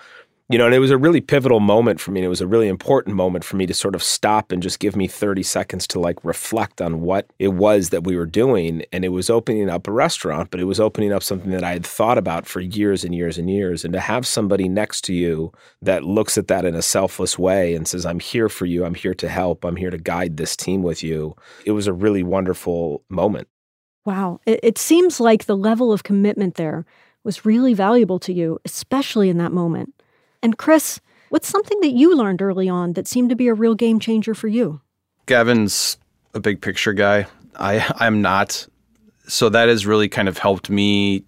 you 0.53 0.59
know, 0.59 0.67
and 0.67 0.75
it 0.75 0.81
was 0.81 0.91
a 0.91 0.99
really 0.99 1.23
pivotal 1.23 1.61
moment 1.61 1.99
for 1.99 2.11
me. 2.11 2.23
It 2.23 2.29
was 2.29 2.43
a 2.43 2.47
really 2.47 2.69
important 2.69 3.17
moment 3.17 3.43
for 3.43 3.57
me 3.57 3.65
to 3.65 3.73
sort 3.73 3.95
of 3.95 4.03
stop 4.03 4.53
and 4.53 4.63
just 4.63 4.81
give 4.81 4.95
me 4.95 5.07
30 5.07 5.43
seconds 5.43 5.87
to 5.89 5.99
like 5.99 6.23
reflect 6.25 6.83
on 6.83 7.01
what 7.01 7.31
it 7.39 7.55
was 7.55 7.89
that 7.89 8.05
we 8.05 8.17
were 8.17 8.27
doing. 8.27 8.85
And 8.93 9.03
it 9.03 9.11
was 9.11 9.31
opening 9.31 9.71
up 9.71 9.89
a 9.89 9.93
restaurant, 9.93 10.51
but 10.51 10.61
it 10.61 10.65
was 10.65 10.79
opening 10.79 11.11
up 11.11 11.23
something 11.23 11.53
that 11.53 11.65
I 11.65 11.73
had 11.73 11.87
thought 11.87 12.19
about 12.19 12.45
for 12.45 12.61
years 12.61 13.03
and 13.03 13.15
years 13.15 13.39
and 13.39 13.49
years. 13.49 13.83
And 13.83 13.95
to 13.95 14.01
have 14.01 14.27
somebody 14.27 14.69
next 14.69 15.05
to 15.05 15.15
you 15.15 15.53
that 15.81 16.05
looks 16.05 16.37
at 16.37 16.49
that 16.49 16.67
in 16.67 16.75
a 16.75 16.83
selfless 16.83 17.39
way 17.39 17.75
and 17.75 17.89
says, 17.89 18.05
I'm 18.05 18.21
here 18.21 18.51
for 18.51 18.67
you, 18.67 18.85
I'm 18.85 18.95
here 18.95 19.15
to 19.15 19.31
help, 19.31 19.65
I'm 19.65 19.77
here 19.77 19.91
to 19.91 19.99
guide 19.99 20.37
this 20.37 20.55
team 20.55 20.83
with 20.83 21.03
you, 21.03 21.35
it 21.65 21.73
was 21.73 21.87
a 21.87 21.95
really 21.95 22.23
wonderful 22.23 23.05
moment. 23.09 23.49
Wow. 24.05 24.41
It, 24.47 24.61
it 24.63 24.79
seems 24.79 25.21
like 25.21 25.45
the 25.45 25.57
level 25.57 25.93
of 25.93 26.03
commitment 26.03 26.57
there 26.57 26.85
was 27.25 27.45
really 27.45 27.75
valuable 27.75 28.19
to 28.21 28.33
you, 28.33 28.59
especially 28.65 29.29
in 29.29 29.39
that 29.39 29.53
moment. 29.53 29.95
And 30.43 30.59
Chris, 30.59 31.01
what's 31.29 31.49
something 31.49 31.79
that 31.81 31.93
you 31.93 32.17
learned 32.17 32.43
early 32.43 32.69
on 32.69 32.95
that 32.95 33.07
seemed 33.07 33.31
to 33.31 33.37
be 33.37 33.49
a 33.49 33.55
real 33.55 33.75
game 33.75 34.01
changer 34.01 34.35
for 34.35 34.49
you? 34.49 34.81
Gavin's 35.27 35.99
a 36.35 36.41
big 36.41 36.61
picture 36.61 36.93
guy. 36.93 37.27
I 37.57 37.87
I'm 37.97 38.23
not. 38.23 38.67
So 39.29 39.49
that 39.49 39.69
has 39.69 39.87
really 39.87 40.09
kind 40.09 40.29
of 40.29 40.39
helped 40.39 40.69
me 40.69 41.25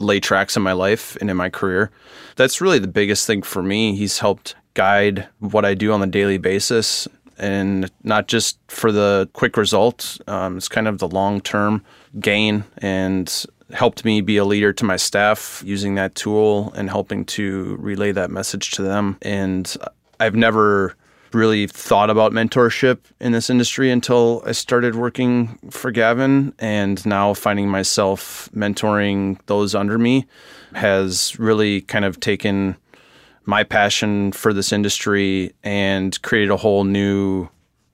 lay 0.00 0.20
tracks 0.20 0.56
in 0.56 0.62
my 0.62 0.72
life 0.72 1.16
and 1.20 1.30
in 1.30 1.36
my 1.36 1.48
career. 1.48 1.90
That's 2.36 2.60
really 2.60 2.78
the 2.78 2.88
biggest 2.88 3.26
thing 3.26 3.42
for 3.42 3.62
me. 3.62 3.96
He's 3.96 4.18
helped 4.18 4.54
guide 4.74 5.28
what 5.38 5.64
I 5.64 5.74
do 5.74 5.92
on 5.92 6.02
a 6.02 6.06
daily 6.06 6.38
basis 6.38 7.08
and 7.38 7.90
not 8.02 8.28
just 8.28 8.58
for 8.68 8.92
the 8.92 9.28
quick 9.32 9.56
results. 9.56 10.20
Um, 10.26 10.56
it's 10.56 10.68
kind 10.68 10.88
of 10.88 10.98
the 10.98 11.08
long 11.08 11.40
term 11.40 11.84
gain 12.20 12.64
and 12.78 13.44
helped 13.72 14.04
me 14.04 14.20
be 14.20 14.36
a 14.36 14.44
leader 14.44 14.72
to 14.72 14.84
my 14.84 14.96
staff 14.96 15.62
using 15.64 15.94
that 15.96 16.14
tool 16.14 16.72
and 16.74 16.88
helping 16.88 17.24
to 17.24 17.76
relay 17.78 18.12
that 18.12 18.30
message 18.30 18.70
to 18.72 18.82
them. 18.82 19.18
And 19.22 19.76
I've 20.20 20.34
never 20.34 20.96
really 21.34 21.66
thought 21.66 22.10
about 22.10 22.32
mentorship 22.32 22.98
in 23.20 23.32
this 23.32 23.50
industry 23.50 23.90
until 23.90 24.42
I 24.46 24.52
started 24.52 24.94
working 24.94 25.58
for 25.70 25.90
Gavin 25.90 26.54
and 26.58 27.04
now 27.04 27.34
finding 27.34 27.68
myself 27.68 28.48
mentoring 28.54 29.38
those 29.46 29.74
under 29.74 29.98
me 29.98 30.26
has 30.74 31.38
really 31.38 31.82
kind 31.82 32.04
of 32.04 32.20
taken 32.20 32.76
my 33.44 33.64
passion 33.64 34.32
for 34.32 34.52
this 34.52 34.72
industry 34.72 35.54
and 35.62 36.20
created 36.22 36.50
a 36.50 36.56
whole 36.56 36.84
new 36.84 37.48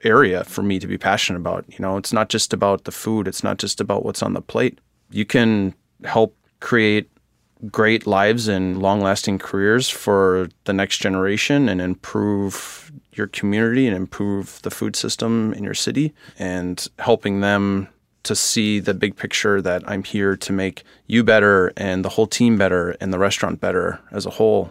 area 0.04 0.44
for 0.44 0.62
me 0.62 0.78
to 0.78 0.86
be 0.86 0.98
passionate 0.98 1.38
about. 1.38 1.64
You 1.68 1.78
know, 1.80 1.96
it's 1.96 2.12
not 2.12 2.28
just 2.28 2.52
about 2.52 2.84
the 2.84 2.92
food, 2.92 3.28
it's 3.28 3.44
not 3.44 3.58
just 3.58 3.80
about 3.80 4.04
what's 4.04 4.22
on 4.22 4.34
the 4.34 4.40
plate. 4.40 4.80
You 5.10 5.24
can 5.24 5.74
help 6.04 6.36
create 6.60 7.10
great 7.70 8.06
lives 8.06 8.48
and 8.48 8.82
long 8.82 9.00
lasting 9.00 9.38
careers 9.38 9.88
for 9.88 10.48
the 10.64 10.72
next 10.72 10.98
generation 10.98 11.68
and 11.68 11.80
improve 11.80 12.92
your 13.12 13.26
community 13.28 13.86
and 13.86 13.96
improve 13.96 14.60
the 14.62 14.70
food 14.70 14.96
system 14.96 15.52
in 15.54 15.64
your 15.64 15.74
city 15.74 16.12
and 16.38 16.88
helping 16.98 17.40
them 17.40 17.88
to 18.24 18.34
see 18.34 18.80
the 18.80 18.94
big 18.94 19.16
picture 19.16 19.60
that 19.62 19.88
I'm 19.88 20.02
here 20.02 20.36
to 20.36 20.52
make 20.52 20.82
you 21.06 21.22
better 21.22 21.72
and 21.76 22.04
the 22.04 22.08
whole 22.08 22.26
team 22.26 22.56
better 22.56 22.96
and 23.00 23.12
the 23.12 23.18
restaurant 23.18 23.60
better 23.60 24.00
as 24.10 24.26
a 24.26 24.30
whole. 24.30 24.70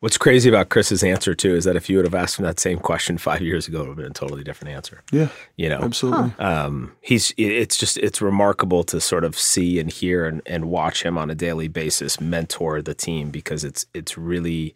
What's 0.00 0.16
crazy 0.16 0.48
about 0.48 0.70
Chris's 0.70 1.04
answer 1.04 1.34
too 1.34 1.54
is 1.54 1.64
that 1.64 1.76
if 1.76 1.90
you 1.90 1.98
would 1.98 2.06
have 2.06 2.14
asked 2.14 2.38
him 2.38 2.46
that 2.46 2.58
same 2.58 2.78
question 2.78 3.18
five 3.18 3.42
years 3.42 3.68
ago, 3.68 3.78
it 3.78 3.80
would 3.80 3.88
have 3.88 3.96
been 3.98 4.06
a 4.06 4.10
totally 4.10 4.42
different 4.42 4.74
answer. 4.74 5.02
Yeah, 5.12 5.28
you 5.56 5.68
know, 5.68 5.80
absolutely. 5.80 6.32
Um, 6.38 6.96
he's 7.02 7.34
it's 7.36 7.76
just 7.76 7.98
it's 7.98 8.22
remarkable 8.22 8.82
to 8.84 8.98
sort 8.98 9.24
of 9.24 9.38
see 9.38 9.78
and 9.78 9.92
hear 9.92 10.24
and, 10.24 10.40
and 10.46 10.70
watch 10.70 11.02
him 11.02 11.18
on 11.18 11.30
a 11.30 11.34
daily 11.34 11.68
basis 11.68 12.18
mentor 12.18 12.80
the 12.80 12.94
team 12.94 13.30
because 13.30 13.62
it's 13.62 13.84
it's 13.92 14.16
really 14.16 14.74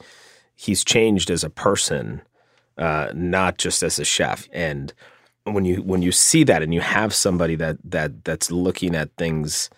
he's 0.54 0.85
changed 0.85 1.31
as 1.31 1.43
a 1.43 1.50
person, 1.50 2.21
uh, 2.76 3.09
not 3.14 3.57
just 3.57 3.83
as 3.83 3.99
a 3.99 4.04
chef. 4.04 4.47
And 4.52 4.93
when 5.45 5.64
you 5.64 5.76
when 5.76 6.02
you 6.02 6.12
see 6.12 6.45
that 6.45 6.62
and 6.62 6.75
you 6.75 6.83
have 6.83 7.14
somebody 7.14 7.57
that 7.57 7.78
that 7.85 8.25
that's 8.26 8.50
looking 8.50 8.95
at 8.95 9.16
things 9.16 9.71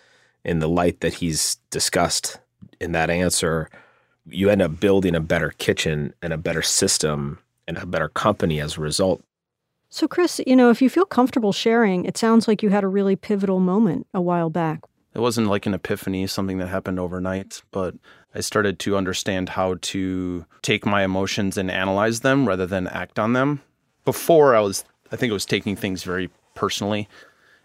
in 0.44 0.58
the 0.58 0.68
light 0.68 1.02
that 1.02 1.14
he's 1.14 1.54
discussed 1.70 2.40
in 2.80 2.90
that 2.92 3.10
answer 3.10 3.70
you 4.28 4.50
end 4.50 4.62
up 4.62 4.80
building 4.80 5.14
a 5.14 5.20
better 5.20 5.50
kitchen 5.58 6.14
and 6.22 6.32
a 6.32 6.38
better 6.38 6.62
system 6.62 7.38
and 7.68 7.78
a 7.78 7.86
better 7.86 8.08
company 8.08 8.60
as 8.60 8.76
a 8.76 8.80
result. 8.80 9.22
So, 9.88 10.08
Chris, 10.08 10.40
you 10.46 10.56
know, 10.56 10.70
if 10.70 10.82
you 10.82 10.90
feel 10.90 11.04
comfortable 11.04 11.52
sharing, 11.52 12.04
it 12.04 12.16
sounds 12.16 12.48
like 12.48 12.62
you 12.62 12.70
had 12.70 12.84
a 12.84 12.88
really 12.88 13.16
pivotal 13.16 13.60
moment 13.60 14.06
a 14.12 14.20
while 14.20 14.50
back. 14.50 14.80
It 15.14 15.20
wasn't 15.20 15.46
like 15.46 15.64
an 15.64 15.74
epiphany, 15.74 16.26
something 16.26 16.58
that 16.58 16.68
happened 16.68 17.00
overnight, 17.00 17.62
but 17.70 17.94
I 18.34 18.40
started 18.40 18.78
to 18.80 18.96
understand 18.96 19.48
how 19.50 19.76
to 19.80 20.44
take 20.60 20.84
my 20.84 21.04
emotions 21.04 21.56
and 21.56 21.70
analyze 21.70 22.20
them 22.20 22.46
rather 22.46 22.66
than 22.66 22.86
act 22.88 23.18
on 23.18 23.32
them. 23.32 23.62
Before, 24.04 24.54
I 24.54 24.60
was, 24.60 24.84
I 25.10 25.16
think 25.16 25.30
I 25.30 25.34
was 25.34 25.46
taking 25.46 25.74
things 25.76 26.02
very 26.02 26.28
personally 26.54 27.08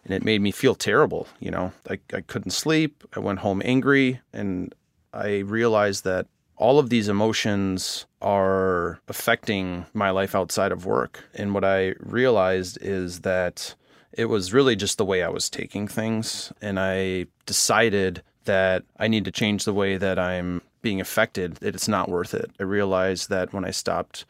and 0.04 0.14
it 0.14 0.24
made 0.24 0.42
me 0.42 0.52
feel 0.52 0.76
terrible. 0.76 1.28
You 1.40 1.52
know, 1.52 1.74
I, 1.90 2.00
I 2.14 2.22
couldn't 2.22 2.52
sleep. 2.52 3.04
I 3.16 3.20
went 3.20 3.40
home 3.40 3.62
angry 3.66 4.22
and 4.34 4.74
I 5.14 5.40
realized 5.40 6.04
that 6.06 6.28
all 6.62 6.78
of 6.78 6.92
these 6.92 7.10
emotions 7.10 8.06
are 8.22 9.00
affecting 9.08 9.84
my 9.96 10.12
life 10.12 10.36
outside 10.36 10.72
of 10.72 10.86
work. 10.86 11.24
And 11.34 11.56
what 11.56 11.66
I 11.66 11.96
realized 12.00 12.78
is 12.82 13.22
that 13.22 13.74
it 14.14 14.26
was 14.26 14.54
really 14.54 14.76
just 14.76 15.00
the 15.00 15.06
way 15.06 15.24
I 15.24 15.30
was 15.30 15.50
taking 15.50 15.88
things. 15.88 16.54
And 16.62 16.80
I 16.80 17.26
decided 17.48 18.22
that 18.46 18.84
I 19.00 19.08
need 19.08 19.26
to 19.26 19.32
change 19.32 19.66
the 19.66 19.74
way 19.74 19.98
that 19.98 20.20
I'm 20.20 20.62
being 20.84 21.02
affected, 21.02 21.56
that 21.56 21.74
it's 21.74 21.88
not 21.88 22.10
worth 22.10 22.36
it. 22.36 22.52
I 22.60 22.64
realized 22.64 23.30
that 23.30 23.54
when 23.54 23.66
I 23.66 23.72
stopped 23.72 24.26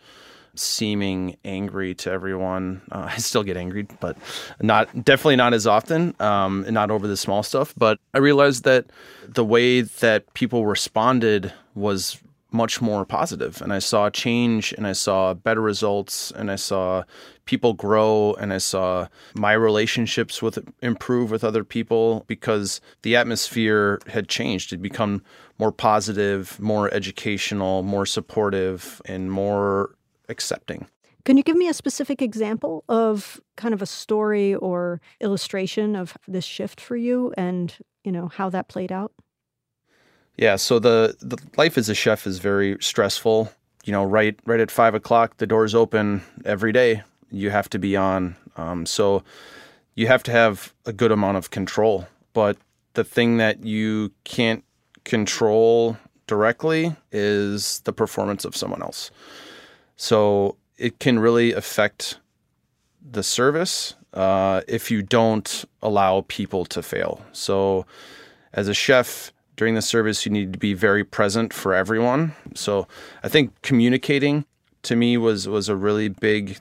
seeming 0.56 1.38
angry 1.46 1.94
to 1.96 2.12
everyone. 2.12 2.82
Uh, 2.92 3.10
I 3.12 3.18
still 3.18 3.44
get 3.44 3.58
angry, 3.58 3.88
but 4.00 4.18
not 4.62 4.88
definitely 5.04 5.36
not 5.36 5.54
as 5.54 5.68
often, 5.68 6.16
um, 6.20 6.66
not 6.70 6.92
over 6.92 7.08
the 7.08 7.18
small 7.18 7.44
stuff. 7.44 7.74
But 7.78 8.00
I 8.14 8.20
realized 8.20 8.64
that 8.64 8.88
the 9.28 9.46
way 9.46 9.82
that 9.82 10.34
people 10.34 10.66
responded 10.66 11.54
was 11.76 12.20
much 12.52 12.82
more 12.82 13.06
positive 13.06 13.62
and 13.62 13.72
i 13.72 13.80
saw 13.80 14.10
change 14.10 14.74
and 14.74 14.86
i 14.86 14.92
saw 14.92 15.34
better 15.34 15.62
results 15.62 16.32
and 16.32 16.52
i 16.52 16.56
saw 16.56 17.02
people 17.46 17.74
grow 17.74 18.36
and 18.40 18.52
i 18.52 18.58
saw 18.58 19.08
my 19.36 19.54
relationships 19.54 20.42
with 20.42 20.60
improve 20.82 21.32
with 21.32 21.46
other 21.46 21.64
people 21.64 22.26
because 22.28 22.82
the 23.04 23.16
atmosphere 23.16 24.00
had 24.08 24.28
changed 24.28 24.74
it 24.74 24.82
become 24.82 25.24
more 25.60 25.72
positive 25.72 26.60
more 26.60 26.94
educational 26.94 27.84
more 27.84 28.06
supportive 28.06 29.02
and 29.06 29.32
more 29.32 29.96
accepting. 30.32 30.88
Can 31.24 31.38
you 31.38 31.44
give 31.44 31.56
me 31.56 31.68
a 31.68 31.74
specific 31.74 32.22
example 32.22 32.84
of 32.90 33.40
kind 33.56 33.76
of 33.76 33.82
a 33.82 33.86
story 33.86 34.56
or 34.56 35.00
illustration 35.20 35.96
of 35.96 36.18
this 36.28 36.46
shift 36.46 36.82
for 36.82 36.96
you 36.96 37.32
and, 37.38 37.76
you 38.04 38.12
know, 38.12 38.28
how 38.28 38.50
that 38.50 38.68
played 38.68 38.92
out? 38.92 39.12
Yeah, 40.38 40.56
so 40.56 40.80
the, 40.80 41.16
the 41.20 41.38
life 41.58 41.78
as 41.78 41.90
a 41.90 41.94
chef 41.94 42.26
is 42.26 42.40
very 42.40 42.78
stressful. 42.80 43.52
You 43.84 43.92
know, 43.92 44.04
right 44.04 44.40
right 44.46 44.60
at 44.60 44.72
five 44.72 44.96
o'clock, 44.96 45.38
the 45.38 45.46
doors 45.46 45.76
open 45.76 46.22
every 46.46 46.72
day. 46.72 47.04
You 47.30 47.52
have 47.52 47.70
to 47.70 47.80
be 47.80 47.96
on. 47.96 48.36
Um, 48.58 48.86
so 48.86 49.24
you 49.96 50.08
have 50.08 50.24
to 50.24 50.32
have 50.32 50.74
a 50.86 50.94
good 50.94 51.12
amount 51.12 51.38
of 51.38 51.52
control. 51.52 52.08
But 52.34 52.58
the 52.94 53.04
thing 53.04 53.38
that 53.38 53.64
you 53.64 54.12
can't 54.24 54.64
control 55.04 55.98
directly 56.28 56.96
is 57.12 57.82
the 57.82 57.94
performance 57.94 58.46
of 58.46 58.56
someone 58.56 58.82
else. 58.82 59.12
So 60.02 60.56
it 60.80 60.98
can 60.98 61.20
really 61.20 61.54
affect 61.54 62.18
the 63.12 63.22
service 63.22 63.94
uh, 64.16 64.62
if 64.68 64.90
you 64.90 65.04
don't 65.04 65.64
allow 65.84 66.26
people 66.28 66.66
to 66.66 66.82
fail. 66.82 67.24
So 67.34 67.86
as 68.52 68.68
a 68.68 68.74
chef, 68.74 69.32
during 69.58 69.76
the 69.76 69.82
service, 69.84 70.26
you 70.26 70.32
need 70.32 70.54
to 70.54 70.58
be 70.58 70.74
very 70.74 71.04
present 71.04 71.54
for 71.54 71.76
everyone. 71.76 72.34
So 72.56 72.88
I 73.22 73.30
think 73.30 73.62
communicating 73.62 74.46
to 74.82 74.96
me 74.96 75.18
was 75.18 75.48
was 75.48 75.70
a 75.70 75.76
really 75.76 76.10
big 76.10 76.58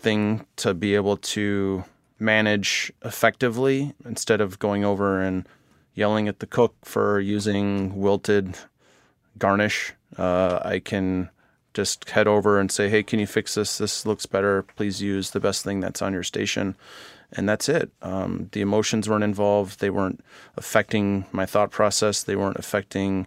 thing 0.00 0.46
to 0.56 0.72
be 0.72 0.94
able 0.94 1.18
to 1.34 1.84
manage 2.18 2.90
effectively 3.04 3.92
instead 4.06 4.40
of 4.40 4.58
going 4.58 4.86
over 4.86 5.20
and 5.20 5.46
yelling 5.92 6.26
at 6.26 6.38
the 6.38 6.46
cook 6.46 6.74
for 6.84 7.20
using 7.20 8.00
wilted 8.00 8.56
garnish. 9.36 9.92
Uh, 10.16 10.60
I 10.64 10.78
can 10.78 11.28
just 11.74 12.10
head 12.10 12.26
over 12.26 12.58
and 12.58 12.70
say, 12.70 12.88
hey, 12.88 13.02
can 13.02 13.18
you 13.18 13.26
fix 13.26 13.54
this? 13.54 13.78
This 13.78 14.06
looks 14.06 14.26
better. 14.26 14.62
Please 14.62 15.02
use 15.02 15.30
the 15.30 15.40
best 15.40 15.64
thing 15.64 15.80
that's 15.80 16.02
on 16.02 16.12
your 16.12 16.22
station. 16.22 16.76
And 17.32 17.48
that's 17.48 17.68
it. 17.68 17.90
Um, 18.00 18.48
the 18.52 18.62
emotions 18.62 19.08
weren't 19.08 19.24
involved. 19.24 19.80
They 19.80 19.90
weren't 19.90 20.24
affecting 20.56 21.26
my 21.30 21.46
thought 21.46 21.70
process. 21.70 22.22
They 22.22 22.36
weren't 22.36 22.58
affecting 22.58 23.26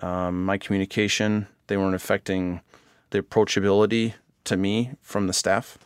um, 0.00 0.44
my 0.44 0.58
communication. 0.58 1.48
They 1.66 1.76
weren't 1.76 1.94
affecting 1.94 2.60
the 3.10 3.22
approachability 3.22 4.14
to 4.44 4.56
me 4.56 4.92
from 5.00 5.26
the 5.26 5.32
staff. 5.32 5.78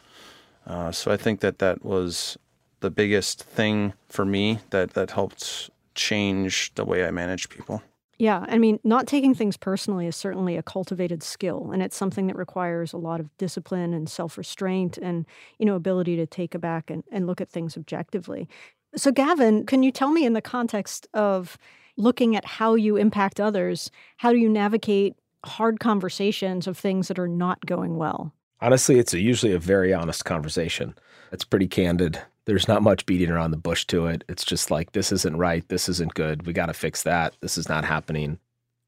Uh, 0.67 0.93
so 0.93 1.11
I 1.11 1.17
think 1.17 1.41
that 1.41 1.59
that 1.61 1.85
was 1.85 2.37
the 2.81 2.91
biggest 2.91 3.43
thing 3.43 3.95
for 4.09 4.25
me 4.25 4.61
that, 4.71 4.91
that 4.91 5.13
helped 5.13 5.71
change 5.95 6.73
the 6.75 6.85
way 6.85 7.07
I 7.07 7.11
manage 7.11 7.49
people. 7.49 7.83
Yeah, 8.19 8.47
I 8.49 8.57
mean, 8.57 8.81
not 8.83 9.07
taking 9.07 9.35
things 9.35 9.59
personally 9.59 10.07
is 10.07 10.17
certainly 10.17 10.57
a 10.57 10.63
cultivated 10.63 11.23
skill, 11.23 11.71
and 11.71 11.83
it's 11.83 11.97
something 11.97 12.29
that 12.29 12.37
requires 12.37 12.93
a 12.93 12.97
lot 12.97 13.21
of 13.21 13.37
discipline 13.37 13.93
and 13.93 14.09
self 14.09 14.39
restraint 14.39 14.97
and, 14.97 15.27
you 15.59 15.67
know, 15.67 15.75
ability 15.75 16.17
to 16.17 16.27
take 16.27 16.55
aback 16.55 16.91
and, 16.91 17.05
and 17.13 17.27
look 17.27 17.41
at 17.41 17.51
things 17.51 17.77
objectively. 17.77 18.49
So, 18.95 19.13
Gavin, 19.13 19.67
can 19.67 19.83
you 19.83 19.93
tell 19.93 20.11
me 20.11 20.25
in 20.25 20.33
the 20.33 20.41
context 20.41 21.07
of 21.13 21.59
looking 21.99 22.37
at 22.37 22.45
how 22.45 22.75
you 22.75 22.97
impact 22.97 23.41
others, 23.41 23.91
how 24.17 24.33
do 24.33 24.39
you 24.39 24.49
navigate 24.49 25.15
hard 25.45 25.81
conversations 25.81 26.67
of 26.67 26.79
things 26.79 27.09
that 27.09 27.19
are 27.19 27.29
not 27.29 27.65
going 27.67 27.97
well? 27.97 28.33
Honestly, 28.61 28.99
it's 28.99 29.13
a, 29.13 29.21
usually 29.21 29.53
a 29.53 29.59
very 29.59 29.93
honest 29.93 30.25
conversation. 30.25 30.95
It's 31.33 31.45
pretty 31.45 31.69
candid. 31.69 32.21
There's 32.47 32.69
not 32.69 32.83
much 32.83 33.07
beating 33.07 33.31
around 33.31 33.51
the 33.51 33.57
bush 33.57 33.85
to 33.87 34.07
it. 34.07 34.25
It's 34.29 34.45
just 34.45 34.71
like, 34.71 34.93
this 34.93 35.13
isn't 35.13 35.37
right. 35.37 35.67
This 35.69 35.89
isn't 35.89 36.15
good. 36.15 36.47
We 36.47 36.53
got 36.53 36.67
to 36.67 36.75
fix 36.75 37.03
that. 37.03 37.37
This 37.41 37.59
is 37.59 37.69
not 37.69 37.85
happening. 37.85 38.39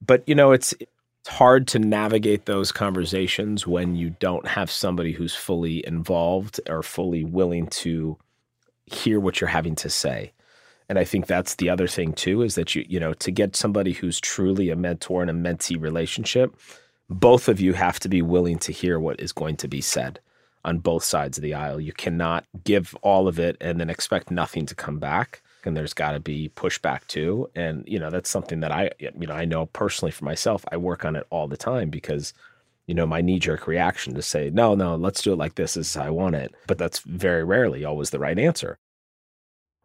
But, 0.04 0.22
you 0.26 0.34
know, 0.34 0.52
it's, 0.52 0.72
it's 0.80 1.28
hard 1.28 1.66
to 1.68 1.78
navigate 1.78 2.46
those 2.46 2.72
conversations 2.72 3.66
when 3.66 3.96
you 3.96 4.10
don't 4.10 4.46
have 4.46 4.70
somebody 4.70 5.12
who's 5.12 5.34
fully 5.34 5.86
involved 5.86 6.60
or 6.68 6.82
fully 6.82 7.24
willing 7.24 7.66
to 7.66 8.16
hear 8.86 9.20
what 9.20 9.40
you're 9.40 9.48
having 9.48 9.74
to 9.76 9.90
say. 9.90 10.32
And 10.88 10.98
I 10.98 11.04
think 11.04 11.26
that's 11.26 11.56
the 11.56 11.68
other 11.68 11.86
thing 11.86 12.12
too 12.14 12.42
is 12.42 12.54
that 12.54 12.74
you 12.74 12.84
you 12.88 12.98
know 12.98 13.12
to 13.14 13.30
get 13.30 13.54
somebody 13.54 13.92
who's 13.92 14.20
truly 14.20 14.70
a 14.70 14.76
mentor 14.76 15.20
and 15.22 15.30
a 15.30 15.34
mentee 15.34 15.80
relationship, 15.80 16.56
both 17.10 17.48
of 17.48 17.60
you 17.60 17.74
have 17.74 18.00
to 18.00 18.08
be 18.08 18.22
willing 18.22 18.58
to 18.60 18.72
hear 18.72 18.98
what 18.98 19.20
is 19.20 19.32
going 19.32 19.56
to 19.58 19.68
be 19.68 19.80
said 19.80 20.20
on 20.68 20.78
both 20.78 21.02
sides 21.02 21.38
of 21.38 21.42
the 21.42 21.54
aisle. 21.54 21.80
You 21.80 21.92
cannot 21.92 22.44
give 22.62 22.94
all 23.02 23.26
of 23.26 23.38
it 23.38 23.56
and 23.60 23.80
then 23.80 23.88
expect 23.88 24.30
nothing 24.30 24.66
to 24.66 24.74
come 24.74 24.98
back. 24.98 25.42
And 25.64 25.76
there's 25.76 25.94
got 25.94 26.12
to 26.12 26.20
be 26.20 26.50
pushback 26.54 27.06
too. 27.06 27.50
And, 27.54 27.84
you 27.86 27.98
know, 27.98 28.10
that's 28.10 28.30
something 28.30 28.60
that 28.60 28.70
I, 28.70 28.90
you 28.98 29.10
know, 29.26 29.34
I 29.34 29.44
know 29.44 29.66
personally 29.66 30.12
for 30.12 30.24
myself, 30.24 30.64
I 30.70 30.76
work 30.76 31.04
on 31.04 31.16
it 31.16 31.26
all 31.30 31.48
the 31.48 31.56
time 31.56 31.90
because, 31.90 32.32
you 32.86 32.94
know, 32.94 33.06
my 33.06 33.20
knee 33.20 33.38
jerk 33.38 33.66
reaction 33.66 34.14
to 34.14 34.22
say, 34.22 34.50
no, 34.50 34.74
no, 34.74 34.94
let's 34.94 35.22
do 35.22 35.32
it 35.32 35.36
like 35.36 35.56
this 35.56 35.76
is 35.76 35.96
I 35.96 36.10
want 36.10 36.36
it. 36.36 36.54
But 36.66 36.78
that's 36.78 37.00
very 37.00 37.44
rarely 37.44 37.84
always 37.84 38.10
the 38.10 38.18
right 38.18 38.38
answer. 38.38 38.78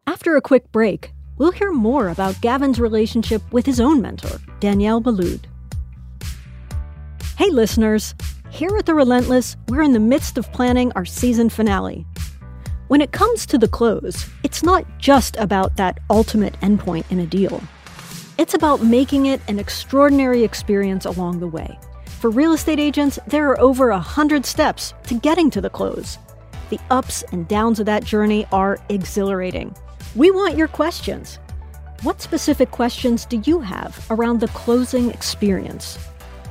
After 0.06 0.36
a 0.36 0.42
quick 0.42 0.70
break, 0.70 1.12
we'll 1.38 1.50
hear 1.50 1.72
more 1.72 2.08
about 2.08 2.40
Gavin's 2.40 2.78
relationship 2.78 3.42
with 3.52 3.66
his 3.66 3.80
own 3.80 4.00
mentor, 4.00 4.38
Daniel 4.60 5.00
Boulud. 5.00 5.44
Hey, 7.36 7.50
listeners. 7.50 8.14
Here 8.54 8.76
at 8.78 8.86
The 8.86 8.94
Relentless, 8.94 9.56
we're 9.66 9.82
in 9.82 9.94
the 9.94 9.98
midst 9.98 10.38
of 10.38 10.52
planning 10.52 10.92
our 10.92 11.04
season 11.04 11.48
finale. 11.48 12.06
When 12.86 13.00
it 13.00 13.10
comes 13.10 13.46
to 13.46 13.58
the 13.58 13.66
close, 13.66 14.30
it's 14.44 14.62
not 14.62 14.86
just 15.00 15.34
about 15.38 15.76
that 15.76 15.98
ultimate 16.08 16.54
endpoint 16.60 17.10
in 17.10 17.18
a 17.18 17.26
deal. 17.26 17.60
It's 18.38 18.54
about 18.54 18.84
making 18.84 19.26
it 19.26 19.40
an 19.48 19.58
extraordinary 19.58 20.44
experience 20.44 21.04
along 21.04 21.40
the 21.40 21.48
way. 21.48 21.76
For 22.20 22.30
real 22.30 22.52
estate 22.52 22.78
agents, 22.78 23.18
there 23.26 23.48
are 23.48 23.60
over 23.60 23.90
a 23.90 23.98
hundred 23.98 24.46
steps 24.46 24.94
to 25.08 25.14
getting 25.14 25.50
to 25.50 25.60
the 25.60 25.68
close. 25.68 26.16
The 26.70 26.78
ups 26.90 27.24
and 27.32 27.48
downs 27.48 27.80
of 27.80 27.86
that 27.86 28.04
journey 28.04 28.46
are 28.52 28.78
exhilarating. 28.88 29.74
We 30.14 30.30
want 30.30 30.56
your 30.56 30.68
questions. 30.68 31.40
What 32.04 32.22
specific 32.22 32.70
questions 32.70 33.26
do 33.26 33.42
you 33.46 33.58
have 33.58 34.06
around 34.10 34.38
the 34.38 34.48
closing 34.48 35.10
experience? 35.10 35.98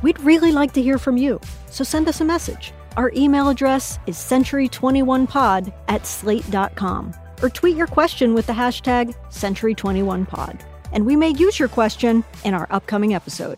We'd 0.04 0.20
really 0.20 0.52
like 0.52 0.74
to 0.74 0.82
hear 0.84 1.00
from 1.00 1.18
you, 1.18 1.42
so 1.72 1.84
send 1.84 2.08
us 2.08 2.22
a 2.22 2.26
message. 2.26 2.74
Our 2.98 3.12
email 3.16 3.50
address 3.50 3.98
is 4.06 4.18
century21pod 4.18 5.74
at 5.88 6.06
slate.com 6.06 7.16
or 7.42 7.50
tweet 7.50 7.76
your 7.76 7.88
question 7.88 8.36
with 8.36 8.46
the 8.46 8.54
hashtag 8.54 9.16
century21pod 9.32 10.62
and 10.94 11.06
we 11.06 11.16
may 11.16 11.30
use 11.30 11.60
your 11.60 11.68
question 11.68 12.24
in 12.46 12.54
our 12.54 12.68
upcoming 12.70 13.14
episode. 13.14 13.58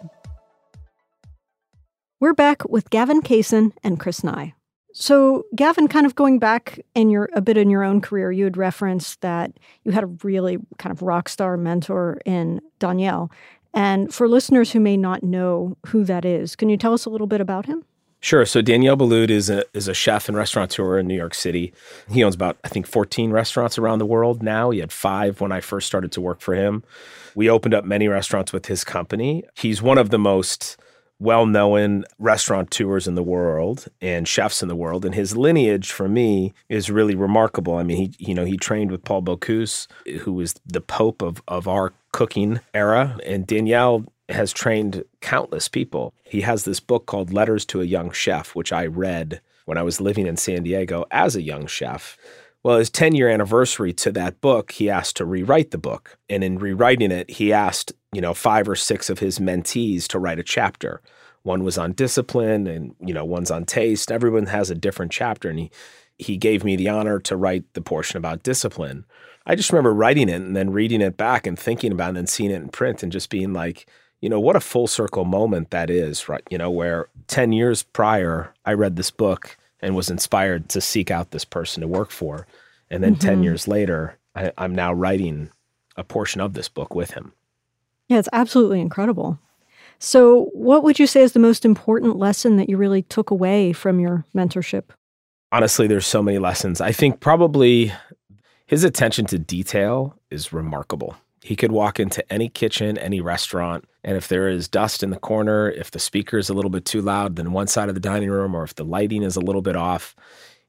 We're 2.19 2.33
back 2.33 2.67
with 2.67 2.89
Gavin 2.89 3.21
Kaysen 3.21 3.73
and 3.83 3.99
Chris 3.99 4.23
Nye. 4.23 4.53
So, 4.93 5.43
Gavin, 5.53 5.89
kind 5.89 6.05
of 6.05 6.15
going 6.15 6.39
back 6.39 6.79
in 6.95 7.09
your 7.09 7.29
a 7.33 7.41
bit 7.41 7.57
in 7.57 7.69
your 7.69 7.83
own 7.83 7.99
career, 7.99 8.31
you 8.31 8.45
had 8.45 8.55
referenced 8.55 9.19
that 9.19 9.51
you 9.83 9.91
had 9.91 10.05
a 10.05 10.17
really 10.23 10.57
kind 10.79 10.91
of 10.91 11.01
rock 11.01 11.27
star 11.27 11.57
mentor 11.57 12.21
in 12.25 12.61
Daniel. 12.79 13.29
And 13.75 14.13
for 14.13 14.27
listeners 14.27 14.71
who 14.71 14.79
may 14.79 14.97
not 14.97 15.21
know 15.21 15.77
who 15.87 16.05
that 16.05 16.25
is, 16.25 16.55
can 16.55 16.69
you 16.69 16.77
tell 16.77 16.93
us 16.93 17.05
a 17.05 17.09
little 17.09 17.27
bit 17.27 17.41
about 17.41 17.65
him? 17.65 17.83
Sure. 18.21 18.45
So 18.45 18.61
Daniel 18.61 18.97
Boulud 18.97 19.29
is 19.29 19.51
a 19.51 19.63
is 19.75 19.87
a 19.87 19.93
chef 19.93 20.27
and 20.27 20.35
restaurateur 20.35 20.97
in 20.97 21.05
New 21.05 21.15
York 21.15 21.35
City. 21.35 21.73
He 22.09 22.23
owns 22.23 22.33
about 22.33 22.57
I 22.63 22.69
think 22.69 22.87
14 22.87 23.29
restaurants 23.29 23.77
around 23.77 23.99
the 23.99 24.05
world 24.05 24.41
now. 24.41 24.71
He 24.71 24.79
had 24.79 24.91
5 24.91 25.41
when 25.41 25.51
I 25.51 25.61
first 25.61 25.85
started 25.85 26.11
to 26.13 26.21
work 26.21 26.41
for 26.41 26.55
him. 26.55 26.83
We 27.35 27.49
opened 27.49 27.75
up 27.75 27.85
many 27.85 28.07
restaurants 28.07 28.51
with 28.51 28.65
his 28.65 28.83
company. 28.83 29.43
He's 29.55 29.81
one 29.81 29.99
of 29.99 30.09
the 30.09 30.17
most 30.17 30.77
well-known 31.19 32.03
restaurateurs 32.19 33.07
in 33.07 33.15
the 33.15 33.23
world 33.23 33.87
and 34.01 34.27
chefs 34.27 34.61
in 34.61 34.67
the 34.67 34.75
world 34.75 35.05
and 35.05 35.15
his 35.15 35.37
lineage 35.37 35.91
for 35.91 36.09
me 36.09 36.53
is 36.67 36.89
really 36.89 37.15
remarkable. 37.15 37.77
I 37.77 37.83
mean, 37.83 37.97
he 37.97 38.13
you 38.17 38.33
know, 38.33 38.45
he 38.45 38.57
trained 38.57 38.89
with 38.89 39.03
Paul 39.03 39.21
Bocuse, 39.21 39.87
who 40.21 40.33
was 40.33 40.55
the 40.65 40.81
pope 40.81 41.21
of 41.21 41.43
of 41.47 41.67
our 41.67 41.93
cooking 42.15 42.61
era, 42.73 43.19
and 43.25 43.45
Daniel 43.45 44.05
has 44.29 44.53
trained 44.53 45.03
countless 45.19 45.67
people. 45.67 46.13
He 46.23 46.41
has 46.41 46.63
this 46.63 46.79
book 46.79 47.07
called 47.07 47.33
Letters 47.33 47.65
to 47.65 47.81
a 47.81 47.85
Young 47.85 48.09
Chef, 48.11 48.55
which 48.55 48.71
I 48.71 48.85
read 48.85 49.41
when 49.65 49.77
I 49.77 49.83
was 49.83 49.99
living 49.99 50.25
in 50.25 50.37
San 50.37 50.63
Diego 50.63 51.03
as 51.11 51.35
a 51.35 51.41
young 51.41 51.67
chef. 51.67 52.17
Well, 52.63 52.77
his 52.77 52.89
10 52.89 53.15
year 53.15 53.29
anniversary 53.29 53.91
to 53.93 54.13
that 54.13 54.39
book, 54.39 54.71
he 54.71 54.89
asked 54.89 55.17
to 55.17 55.25
rewrite 55.25 55.71
the 55.71 55.77
book. 55.77 56.17
And 56.29 56.41
in 56.41 56.57
rewriting 56.57 57.11
it, 57.11 57.29
he 57.29 57.51
asked, 57.51 57.91
you 58.13 58.21
know, 58.21 58.33
five 58.33 58.69
or 58.69 58.77
six 58.77 59.09
of 59.09 59.19
his 59.19 59.37
mentees 59.37 60.07
to 60.07 60.17
write 60.17 60.39
a 60.39 60.43
chapter. 60.43 61.01
One 61.43 61.65
was 61.65 61.77
on 61.77 61.91
discipline 61.91 62.65
and, 62.65 62.95
you 62.99 63.13
know, 63.13 63.25
one's 63.25 63.51
on 63.51 63.65
taste. 63.65 64.09
Everyone 64.09 64.45
has 64.45 64.71
a 64.71 64.75
different 64.75 65.11
chapter. 65.11 65.49
And 65.49 65.59
he, 65.59 65.71
he 66.17 66.37
gave 66.37 66.63
me 66.63 66.75
the 66.75 66.89
honor 66.89 67.19
to 67.19 67.35
write 67.35 67.65
the 67.73 67.81
portion 67.81 68.17
about 68.17 68.43
discipline. 68.43 69.05
I 69.45 69.55
just 69.55 69.71
remember 69.71 69.93
writing 69.93 70.29
it 70.29 70.35
and 70.35 70.55
then 70.55 70.71
reading 70.71 71.01
it 71.01 71.17
back 71.17 71.45
and 71.45 71.57
thinking 71.57 71.91
about 71.91 72.05
it 72.05 72.09
and 72.09 72.17
then 72.17 72.27
seeing 72.27 72.51
it 72.51 72.55
in 72.55 72.69
print 72.69 73.03
and 73.03 73.11
just 73.11 73.29
being 73.29 73.53
like, 73.53 73.87
you 74.21 74.29
know, 74.29 74.39
what 74.39 74.55
a 74.55 74.61
full 74.61 74.87
circle 74.87 75.25
moment 75.25 75.69
that 75.69 75.89
is, 75.89 76.27
right? 76.27 76.43
You 76.49 76.57
know, 76.57 76.71
where 76.71 77.09
10 77.27 77.51
years 77.51 77.83
prior, 77.83 78.53
I 78.65 78.73
read 78.73 78.95
this 78.95 79.11
book 79.11 79.57
and 79.81 79.95
was 79.95 80.09
inspired 80.09 80.69
to 80.69 80.81
seek 80.81 81.11
out 81.11 81.31
this 81.31 81.45
person 81.45 81.81
to 81.81 81.87
work 81.87 82.11
for. 82.11 82.47
And 82.89 83.03
then 83.03 83.15
mm-hmm. 83.15 83.27
10 83.27 83.43
years 83.43 83.67
later, 83.67 84.17
I, 84.35 84.51
I'm 84.57 84.73
now 84.73 84.93
writing 84.93 85.51
a 85.95 86.03
portion 86.03 86.41
of 86.41 86.53
this 86.53 86.69
book 86.69 86.95
with 86.95 87.11
him. 87.11 87.33
Yeah, 88.07 88.19
it's 88.19 88.29
absolutely 88.33 88.81
incredible. 88.81 89.39
So, 89.97 90.49
what 90.53 90.83
would 90.83 90.99
you 90.99 91.07
say 91.07 91.21
is 91.21 91.31
the 91.31 91.39
most 91.39 91.63
important 91.65 92.17
lesson 92.17 92.57
that 92.57 92.69
you 92.69 92.77
really 92.77 93.01
took 93.03 93.31
away 93.31 93.73
from 93.73 93.99
your 93.99 94.25
mentorship? 94.35 94.85
Honestly, 95.55 95.87
there's 95.87 96.05
so 96.05 96.21
many 96.21 96.37
lessons. 96.37 96.81
I 96.81 96.91
think 96.91 97.21
probably 97.21 97.93
his 98.65 98.83
attention 98.83 99.25
to 99.27 99.39
detail 99.39 100.13
is 100.29 100.51
remarkable. 100.51 101.15
He 101.41 101.55
could 101.55 101.71
walk 101.71 101.97
into 101.97 102.29
any 102.29 102.49
kitchen, 102.49 102.97
any 102.97 103.21
restaurant, 103.21 103.85
and 104.03 104.17
if 104.17 104.27
there 104.27 104.49
is 104.49 104.67
dust 104.67 105.01
in 105.01 105.11
the 105.11 105.17
corner, 105.17 105.71
if 105.71 105.91
the 105.91 105.99
speaker 105.99 106.37
is 106.37 106.49
a 106.49 106.53
little 106.53 106.69
bit 106.69 106.83
too 106.83 107.01
loud 107.01 107.37
than 107.37 107.53
one 107.53 107.67
side 107.67 107.87
of 107.87 107.95
the 107.95 108.01
dining 108.01 108.29
room, 108.29 108.53
or 108.53 108.65
if 108.65 108.75
the 108.75 108.83
lighting 108.83 109.23
is 109.23 109.37
a 109.37 109.39
little 109.39 109.61
bit 109.61 109.77
off, 109.77 110.13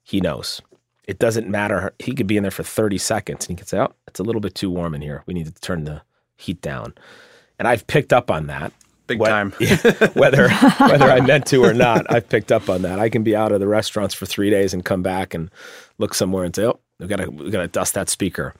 he 0.04 0.20
knows. 0.20 0.62
It 1.02 1.18
doesn't 1.18 1.48
matter. 1.48 1.92
He 1.98 2.14
could 2.14 2.28
be 2.28 2.36
in 2.36 2.44
there 2.44 2.52
for 2.52 2.62
30 2.62 2.96
seconds 2.98 3.48
and 3.48 3.58
he 3.58 3.60
could 3.60 3.68
say, 3.68 3.80
Oh, 3.80 3.92
it's 4.06 4.20
a 4.20 4.24
little 4.24 4.40
bit 4.40 4.54
too 4.54 4.70
warm 4.70 4.94
in 4.94 5.02
here. 5.02 5.24
We 5.26 5.34
need 5.34 5.46
to 5.46 5.60
turn 5.60 5.82
the 5.82 6.02
heat 6.36 6.60
down. 6.60 6.94
And 7.58 7.66
I've 7.66 7.88
picked 7.88 8.12
up 8.12 8.30
on 8.30 8.46
that. 8.46 8.72
Big 9.06 9.20
time. 9.20 9.52
whether 10.14 10.50
whether 10.50 11.10
I 11.10 11.20
meant 11.20 11.46
to 11.46 11.64
or 11.64 11.72
not, 11.72 12.10
I've 12.12 12.28
picked 12.28 12.50
up 12.50 12.68
on 12.68 12.82
that. 12.82 12.98
I 12.98 13.08
can 13.08 13.22
be 13.22 13.36
out 13.36 13.52
of 13.52 13.60
the 13.60 13.68
restaurants 13.68 14.14
for 14.14 14.26
three 14.26 14.50
days 14.50 14.74
and 14.74 14.84
come 14.84 15.02
back 15.02 15.34
and 15.34 15.50
look 15.98 16.14
somewhere 16.14 16.44
and 16.44 16.54
say, 16.54 16.64
"Oh, 16.64 16.80
we 16.98 17.06
got 17.06 17.16
to 17.16 17.30
we 17.30 17.50
got 17.50 17.62
to 17.62 17.68
dust 17.68 17.94
that 17.94 18.08
speaker." 18.08 18.54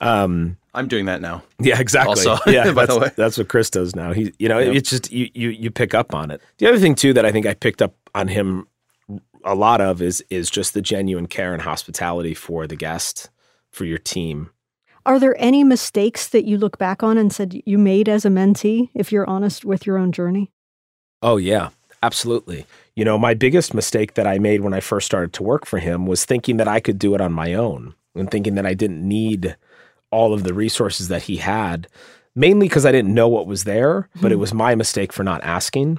Um, 0.00 0.56
I'm 0.74 0.86
doing 0.88 1.06
that 1.06 1.20
now. 1.20 1.42
Yeah, 1.58 1.80
exactly. 1.80 2.26
Also, 2.26 2.38
yeah, 2.50 2.72
by 2.72 2.86
the 2.86 2.98
way, 2.98 3.10
that's 3.16 3.36
what 3.36 3.48
Chris 3.48 3.70
does 3.70 3.96
now. 3.96 4.12
He, 4.12 4.32
you 4.38 4.48
know, 4.48 4.58
it's 4.58 4.90
just 4.90 5.10
you, 5.10 5.28
you 5.34 5.48
you 5.50 5.70
pick 5.70 5.94
up 5.94 6.14
on 6.14 6.30
it. 6.30 6.40
The 6.58 6.68
other 6.68 6.78
thing 6.78 6.94
too 6.94 7.12
that 7.14 7.26
I 7.26 7.32
think 7.32 7.46
I 7.46 7.54
picked 7.54 7.82
up 7.82 7.94
on 8.14 8.28
him 8.28 8.66
a 9.44 9.54
lot 9.54 9.80
of 9.80 10.00
is 10.02 10.24
is 10.30 10.50
just 10.50 10.74
the 10.74 10.82
genuine 10.82 11.26
care 11.26 11.52
and 11.52 11.62
hospitality 11.62 12.34
for 12.34 12.66
the 12.66 12.76
guest, 12.76 13.30
for 13.70 13.84
your 13.84 13.98
team. 13.98 14.50
Are 15.06 15.18
there 15.18 15.34
any 15.38 15.64
mistakes 15.64 16.28
that 16.28 16.44
you 16.44 16.58
look 16.58 16.78
back 16.78 17.02
on 17.02 17.16
and 17.16 17.32
said 17.32 17.60
you 17.64 17.78
made 17.78 18.08
as 18.08 18.24
a 18.24 18.28
mentee, 18.28 18.90
if 18.94 19.10
you're 19.10 19.28
honest 19.28 19.64
with 19.64 19.86
your 19.86 19.96
own 19.96 20.12
journey? 20.12 20.50
Oh 21.22 21.36
yeah, 21.36 21.70
absolutely. 22.02 22.66
You 22.94 23.04
know, 23.04 23.18
my 23.18 23.34
biggest 23.34 23.72
mistake 23.72 24.14
that 24.14 24.26
I 24.26 24.38
made 24.38 24.60
when 24.60 24.74
I 24.74 24.80
first 24.80 25.06
started 25.06 25.32
to 25.34 25.42
work 25.42 25.66
for 25.66 25.78
him 25.78 26.06
was 26.06 26.24
thinking 26.24 26.58
that 26.58 26.68
I 26.68 26.80
could 26.80 26.98
do 26.98 27.14
it 27.14 27.20
on 27.20 27.32
my 27.32 27.54
own 27.54 27.94
and 28.14 28.30
thinking 28.30 28.54
that 28.56 28.66
I 28.66 28.74
didn't 28.74 29.06
need 29.06 29.56
all 30.10 30.34
of 30.34 30.42
the 30.42 30.54
resources 30.54 31.08
that 31.08 31.22
he 31.22 31.36
had, 31.36 31.86
mainly 32.34 32.68
because 32.68 32.84
I 32.84 32.92
didn't 32.92 33.14
know 33.14 33.28
what 33.28 33.46
was 33.46 33.64
there, 33.64 34.02
mm-hmm. 34.02 34.20
but 34.20 34.32
it 34.32 34.36
hmm. 34.36 34.40
was 34.40 34.54
my 34.54 34.74
mistake 34.74 35.12
for 35.12 35.22
not 35.22 35.42
asking. 35.44 35.98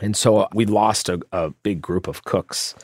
And 0.00 0.16
so 0.16 0.48
we 0.52 0.66
lost 0.66 1.08
a, 1.08 1.20
a 1.32 1.50
big 1.62 1.80
group 1.80 2.08
of 2.08 2.24
cooks. 2.24 2.74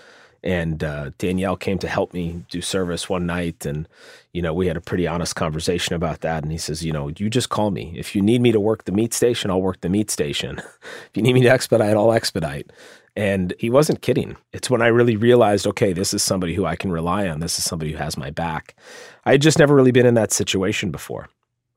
And 0.47 0.85
uh, 0.85 1.11
Daniel 1.19 1.57
came 1.57 1.77
to 1.81 1.89
help 1.89 2.15
me 2.15 2.45
do 2.51 2.61
service 2.61 3.09
one 3.09 3.27
night. 3.27 3.67
And, 3.67 3.89
you 4.33 4.41
know, 4.41 4.55
we 4.55 4.69
had 4.69 4.77
a 4.77 4.81
pretty 4.81 5.05
honest 5.05 5.35
conversation 5.35 5.97
about 5.97 6.21
that. 6.21 6.45
And 6.45 6.53
he 6.53 6.59
says, 6.59 6.85
you 6.85 6.93
know, 6.93 7.09
you 7.09 7.29
just 7.29 7.49
call 7.49 7.73
me. 7.73 7.93
If 7.97 8.15
you 8.15 8.23
need 8.23 8.41
me 8.41 8.53
to 8.53 8.61
work 8.61 8.85
the 8.85 8.93
meat 8.93 9.13
station, 9.13 9.51
I'll 9.51 9.61
work 9.61 9.81
the 9.81 9.89
meat 9.89 10.09
station. 10.09 10.59
if 10.59 11.11
you 11.15 11.23
need 11.23 11.33
me 11.33 11.43
to 11.43 11.49
expedite, 11.49 11.97
I'll 11.97 12.13
expedite. 12.13 12.71
And 13.17 13.55
he 13.59 13.71
wasn't 13.71 14.03
kidding. 14.03 14.37
It's 14.53 14.71
when 14.71 14.83
I 14.83 14.87
really 14.87 15.17
realized, 15.17 15.67
okay, 15.67 15.93
this 15.93 16.15
is 16.15 16.23
somebody 16.23 16.55
who 16.55 16.65
I 16.65 16.77
can 16.77 16.93
rely 16.93 17.27
on. 17.27 17.41
This 17.41 17.59
is 17.59 17.65
somebody 17.65 17.91
who 17.91 17.99
has 17.99 18.17
my 18.17 18.31
back. 18.31 18.77
I 19.25 19.33
had 19.33 19.43
just 19.43 19.59
never 19.59 19.75
really 19.75 19.91
been 19.91 20.07
in 20.07 20.15
that 20.15 20.33
situation 20.33 20.93
before. 20.93 21.29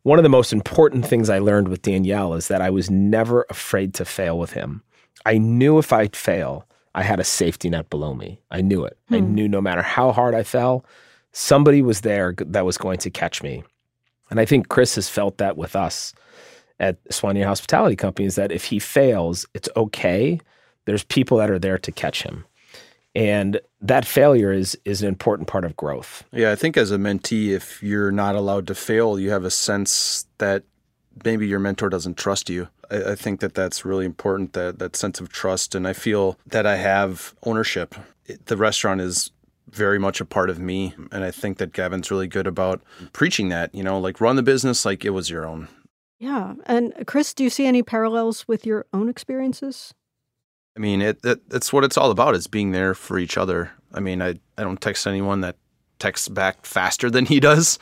One 0.03 0.19
of 0.19 0.23
the 0.23 0.29
most 0.29 0.53
important 0.53 1.08
things 1.08 1.27
I 1.27 1.39
learned 1.39 1.69
with 1.69 1.82
Daniel 1.82 2.36
is 2.36 2.49
that 2.49 2.62
I 2.62 2.69
was 2.69 2.91
never 2.91 3.47
afraid 3.49 3.95
to 3.95 4.05
fail 4.05 4.38
with 4.38 4.53
him. 4.53 4.84
I 5.25 5.39
knew 5.39 5.79
if 5.79 5.91
I'd 5.91 6.15
fail, 6.15 6.67
I 6.95 7.04
had 7.04 7.19
a 7.19 7.23
safety 7.23 7.69
net 7.69 7.89
below 7.89 8.13
me. 8.13 8.39
I 8.52 8.62
knew 8.62 8.84
it. 8.86 8.97
Hmm. 9.10 9.15
I 9.15 9.19
knew 9.19 9.47
no 9.47 9.62
matter 9.62 9.82
how 9.82 10.12
hard 10.12 10.36
I 10.36 10.43
fell, 10.43 10.86
somebody 11.32 11.82
was 11.82 12.02
there 12.02 12.34
that 12.38 12.65
was 12.65 12.78
going 12.78 12.99
to 12.99 13.10
catch 13.10 13.43
me. 13.43 13.63
And 14.30 14.39
I 14.39 14.45
think 14.45 14.69
Chris 14.69 14.95
has 14.95 15.10
felt 15.10 15.38
that 15.38 15.58
with 15.58 15.75
us 15.75 16.13
at 16.80 17.04
Soigné 17.06 17.45
Hospitality 17.45 17.95
Company 17.95 18.28
is 18.28 18.36
that 18.36 18.52
if 18.52 18.65
he 18.65 18.80
fails, 18.80 19.45
it's 19.54 19.69
okay. 19.75 20.39
There's 20.86 21.04
people 21.04 21.38
that 21.38 21.52
are 21.52 21.60
there 21.60 21.78
to 21.78 21.91
catch 21.91 22.23
him. 22.23 22.45
And 23.15 23.60
that 23.82 24.06
failure 24.06 24.54
is 24.54 24.78
is 24.86 25.02
an 25.02 25.08
important 25.08 25.47
part 25.47 25.65
of 25.65 25.75
growth. 25.75 26.23
Yeah, 26.32 26.52
I 26.52 26.56
think 26.56 26.78
as 26.78 26.91
a 26.91 26.97
mentee, 26.97 27.49
if 27.49 27.82
you're 27.82 28.12
not 28.12 28.36
allowed 28.36 28.67
to 28.67 28.75
fail, 28.75 29.19
you 29.19 29.32
have 29.32 29.43
a 29.43 29.52
sense 29.52 30.28
that 30.38 30.63
maybe 31.25 31.47
your 31.47 31.60
mentor 31.60 31.89
doesn't 31.89 32.17
trust 32.17 32.49
you. 32.49 32.67
I, 32.91 33.12
I, 33.12 33.15
think 33.15 33.39
that 33.39 33.54
that's 33.54 33.86
really 33.86 34.06
important 34.06 34.54
that 34.54 34.80
that 34.80 34.95
sense 34.95 35.19
of 35.19 35.30
trust, 35.30 35.75
and 35.75 35.88
I 35.88 35.93
feel 35.93 36.38
that 36.47 36.65
I 36.65 36.78
have 36.78 37.36
ownership. 37.43 37.95
It, 38.25 38.45
the 38.47 38.58
restaurant 38.58 39.02
is 39.02 39.32
very 39.69 39.99
much 39.99 40.19
a 40.21 40.25
part 40.25 40.49
of 40.49 40.60
me, 40.60 40.93
and 41.12 41.23
I 41.23 41.32
think 41.32 41.58
that 41.58 41.73
Gavin's 41.73 42.12
really 42.12 42.28
good 42.28 42.47
about 42.47 42.82
preaching 43.13 43.49
that. 43.49 43.73
You 43.73 43.84
know, 43.84 43.99
like 43.99 44.21
run 44.21 44.36
the 44.36 44.43
business 44.43 44.86
like 44.86 45.06
it 45.06 45.12
was 45.12 45.30
your 45.30 45.45
own. 45.45 45.67
Yeah, 46.19 46.56
and 46.65 46.93
Chris, 47.08 47.34
do 47.34 47.43
you 47.43 47.49
see 47.49 47.65
any 47.65 47.82
parallels 47.82 48.47
with 48.47 48.65
your 48.65 48.86
own 48.93 49.08
experiences? 49.08 49.93
I 50.75 50.80
mean, 50.80 51.02
it, 51.02 51.19
it 51.23 51.41
it's 51.52 51.71
what 51.71 51.84
it's 51.84 51.97
all 51.97 52.12
about 52.12 52.36
is 52.36 52.47
being 52.47 52.71
there 52.71 52.93
for 52.93 53.17
each 53.17 53.38
other. 53.38 53.71
I 53.93 53.99
mean, 53.99 54.21
I 54.21 54.39
I 54.58 54.63
don't 54.63 54.82
text 54.82 55.08
anyone 55.08 55.41
that 55.41 55.56
text 55.99 56.33
back 56.33 56.65
faster 56.65 57.09
than 57.09 57.25
he 57.25 57.39
does. 57.39 57.77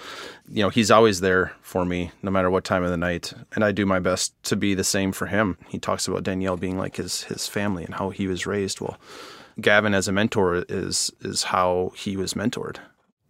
You 0.49 0.63
know, 0.63 0.69
he's 0.69 0.91
always 0.91 1.21
there 1.21 1.53
for 1.62 1.86
me 1.86 2.12
no 2.21 2.32
matter 2.32 2.49
what 2.49 2.63
time 2.63 2.84
of 2.84 2.89
the 2.89 2.97
night. 2.97 3.34
And 3.53 3.63
I 3.63 3.71
do 3.71 3.86
my 3.86 3.99
best 3.99 4.34
to 4.43 4.56
be 4.56 4.73
the 4.73 4.84
same 4.84 5.12
for 5.12 5.27
him. 5.27 5.58
He 5.67 5.80
talks 5.80 6.08
about 6.08 6.23
Daniel 6.23 6.58
being 6.58 6.77
like 6.77 6.97
his 6.97 7.23
his 7.23 7.47
family 7.47 7.86
and 7.86 7.95
how 7.95 8.10
he 8.10 8.27
was 8.27 8.45
raised. 8.45 8.82
Well, 8.82 8.97
Gavin 9.62 9.93
as 9.93 10.08
a 10.08 10.12
mentor 10.12 10.65
is 10.67 11.12
is 11.21 11.43
how 11.43 11.91
he 11.95 12.17
was 12.17 12.34
mentored. 12.34 12.77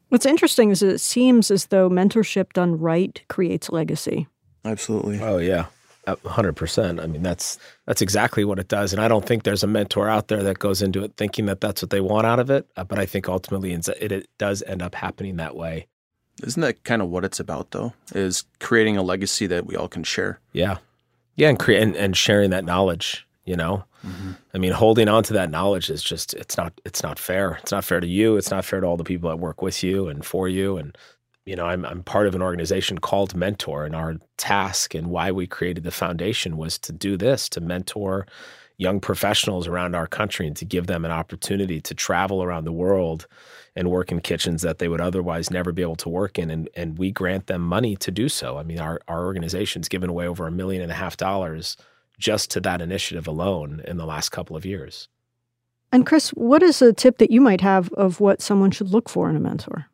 What's 0.09 0.25
interesting 0.25 0.71
is 0.71 0.81
it 0.81 0.99
seems 0.99 1.51
as 1.51 1.65
though 1.65 1.89
mentorship 1.89 2.53
done 2.53 2.79
right 2.79 3.21
creates 3.27 3.69
legacy. 3.69 4.27
Absolutely. 4.63 5.19
Oh 5.21 5.37
yeah. 5.37 5.65
Hundred 6.25 6.53
percent. 6.53 6.99
I 6.99 7.07
mean, 7.07 7.23
that's 7.23 7.57
that's 7.85 8.01
exactly 8.01 8.45
what 8.45 8.59
it 8.59 8.67
does, 8.67 8.93
and 8.93 9.01
I 9.01 9.07
don't 9.07 9.25
think 9.25 9.43
there's 9.43 9.63
a 9.63 9.67
mentor 9.67 10.09
out 10.09 10.27
there 10.27 10.43
that 10.43 10.59
goes 10.59 10.81
into 10.81 11.03
it 11.03 11.13
thinking 11.17 11.45
that 11.47 11.61
that's 11.61 11.81
what 11.81 11.89
they 11.89 12.01
want 12.01 12.25
out 12.25 12.39
of 12.39 12.49
it. 12.49 12.67
Uh, 12.75 12.83
but 12.83 12.99
I 12.99 13.05
think 13.05 13.27
ultimately 13.27 13.73
it, 13.73 13.87
it 13.87 14.27
does 14.37 14.63
end 14.63 14.81
up 14.81 14.95
happening 14.95 15.37
that 15.37 15.55
way. 15.55 15.87
Isn't 16.43 16.61
that 16.61 16.83
kind 16.83 17.01
of 17.01 17.09
what 17.09 17.25
it's 17.25 17.39
about, 17.39 17.71
though? 17.71 17.93
Is 18.13 18.43
creating 18.59 18.97
a 18.97 19.01
legacy 19.01 19.47
that 19.47 19.65
we 19.65 19.75
all 19.75 19.87
can 19.87 20.03
share? 20.03 20.39
Yeah, 20.53 20.77
yeah, 21.35 21.49
and 21.49 21.59
create 21.59 21.81
and, 21.81 21.95
and 21.95 22.15
sharing 22.15 22.51
that 22.51 22.65
knowledge. 22.65 23.25
You 23.45 23.55
know, 23.55 23.85
mm-hmm. 24.05 24.31
I 24.53 24.57
mean, 24.57 24.73
holding 24.73 25.07
on 25.07 25.23
to 25.23 25.33
that 25.33 25.49
knowledge 25.49 25.89
is 25.89 26.03
just 26.03 26.33
it's 26.33 26.57
not 26.57 26.73
it's 26.85 27.01
not 27.01 27.17
fair. 27.17 27.57
It's 27.61 27.71
not 27.71 27.85
fair 27.85 27.99
to 27.99 28.07
you. 28.07 28.35
It's 28.35 28.51
not 28.51 28.65
fair 28.65 28.81
to 28.81 28.87
all 28.87 28.97
the 28.97 29.03
people 29.03 29.29
that 29.29 29.37
work 29.37 29.61
with 29.61 29.83
you 29.83 30.09
and 30.09 30.25
for 30.25 30.49
you. 30.49 30.77
And 30.77 30.97
you 31.47 31.55
know, 31.55 31.65
I'm 31.65 31.85
I'm 31.85 32.03
part 32.03 32.27
of 32.27 32.35
an 32.35 32.41
organization 32.41 32.99
called 32.99 33.33
Ment'or, 33.33 33.85
and 33.85 33.95
our 33.95 34.17
task 34.37 34.93
and 34.93 35.07
why 35.07 35.31
we 35.31 35.47
created 35.47 35.83
the 35.83 35.91
foundation 35.91 36.57
was 36.57 36.77
to 36.79 36.91
do 36.91 37.17
this 37.17 37.47
to 37.49 37.61
mentor 37.61 38.27
young 38.77 38.99
professionals 38.99 39.67
around 39.67 39.95
our 39.95 40.07
country 40.07 40.45
and 40.45 40.55
to 40.55 40.65
give 40.65 40.85
them 40.85 41.03
an 41.03 41.11
opportunity 41.11 41.81
to 41.81 41.95
travel 41.95 42.43
around 42.43 42.63
the 42.63 42.71
world 42.71 43.25
and 43.75 43.89
work 43.89 44.11
in 44.11 44.21
kitchens 44.21 44.61
that 44.61 44.77
they 44.77 44.87
would 44.87 45.01
otherwise 45.01 45.49
never 45.49 45.71
be 45.71 45.81
able 45.81 45.95
to 45.95 46.09
work 46.09 46.37
in. 46.37 46.51
And, 46.51 46.69
and 46.75 46.97
we 46.97 47.11
grant 47.11 47.47
them 47.47 47.61
money 47.61 47.95
to 47.95 48.11
do 48.11 48.29
so. 48.29 48.57
I 48.57 48.63
mean, 48.63 48.79
our, 48.79 48.99
our 49.07 49.25
organization's 49.25 49.89
given 49.89 50.11
away 50.11 50.27
over 50.27 50.45
a 50.45 50.51
million 50.51 50.83
and 50.83 50.91
a 50.91 50.95
half 50.95 51.17
dollars 51.17 51.75
just 52.19 52.51
to 52.51 52.59
that 52.61 52.81
initiative 52.81 53.27
alone 53.27 53.81
in 53.87 53.97
the 53.97 54.05
last 54.05 54.29
couple 54.29 54.55
of 54.55 54.63
years. 54.65 55.07
And 55.91 56.05
Chris, 56.05 56.29
what 56.29 56.61
is 56.61 56.81
a 56.81 56.93
tip 56.93 57.17
that 57.17 57.31
you 57.31 57.41
might 57.41 57.61
have 57.61 57.91
of 57.93 58.19
what 58.19 58.41
someone 58.41 58.69
should 58.69 58.89
look 58.89 59.09
for 59.09 59.27
in 59.27 59.35
a 59.35 59.39
mentor? 59.39 59.87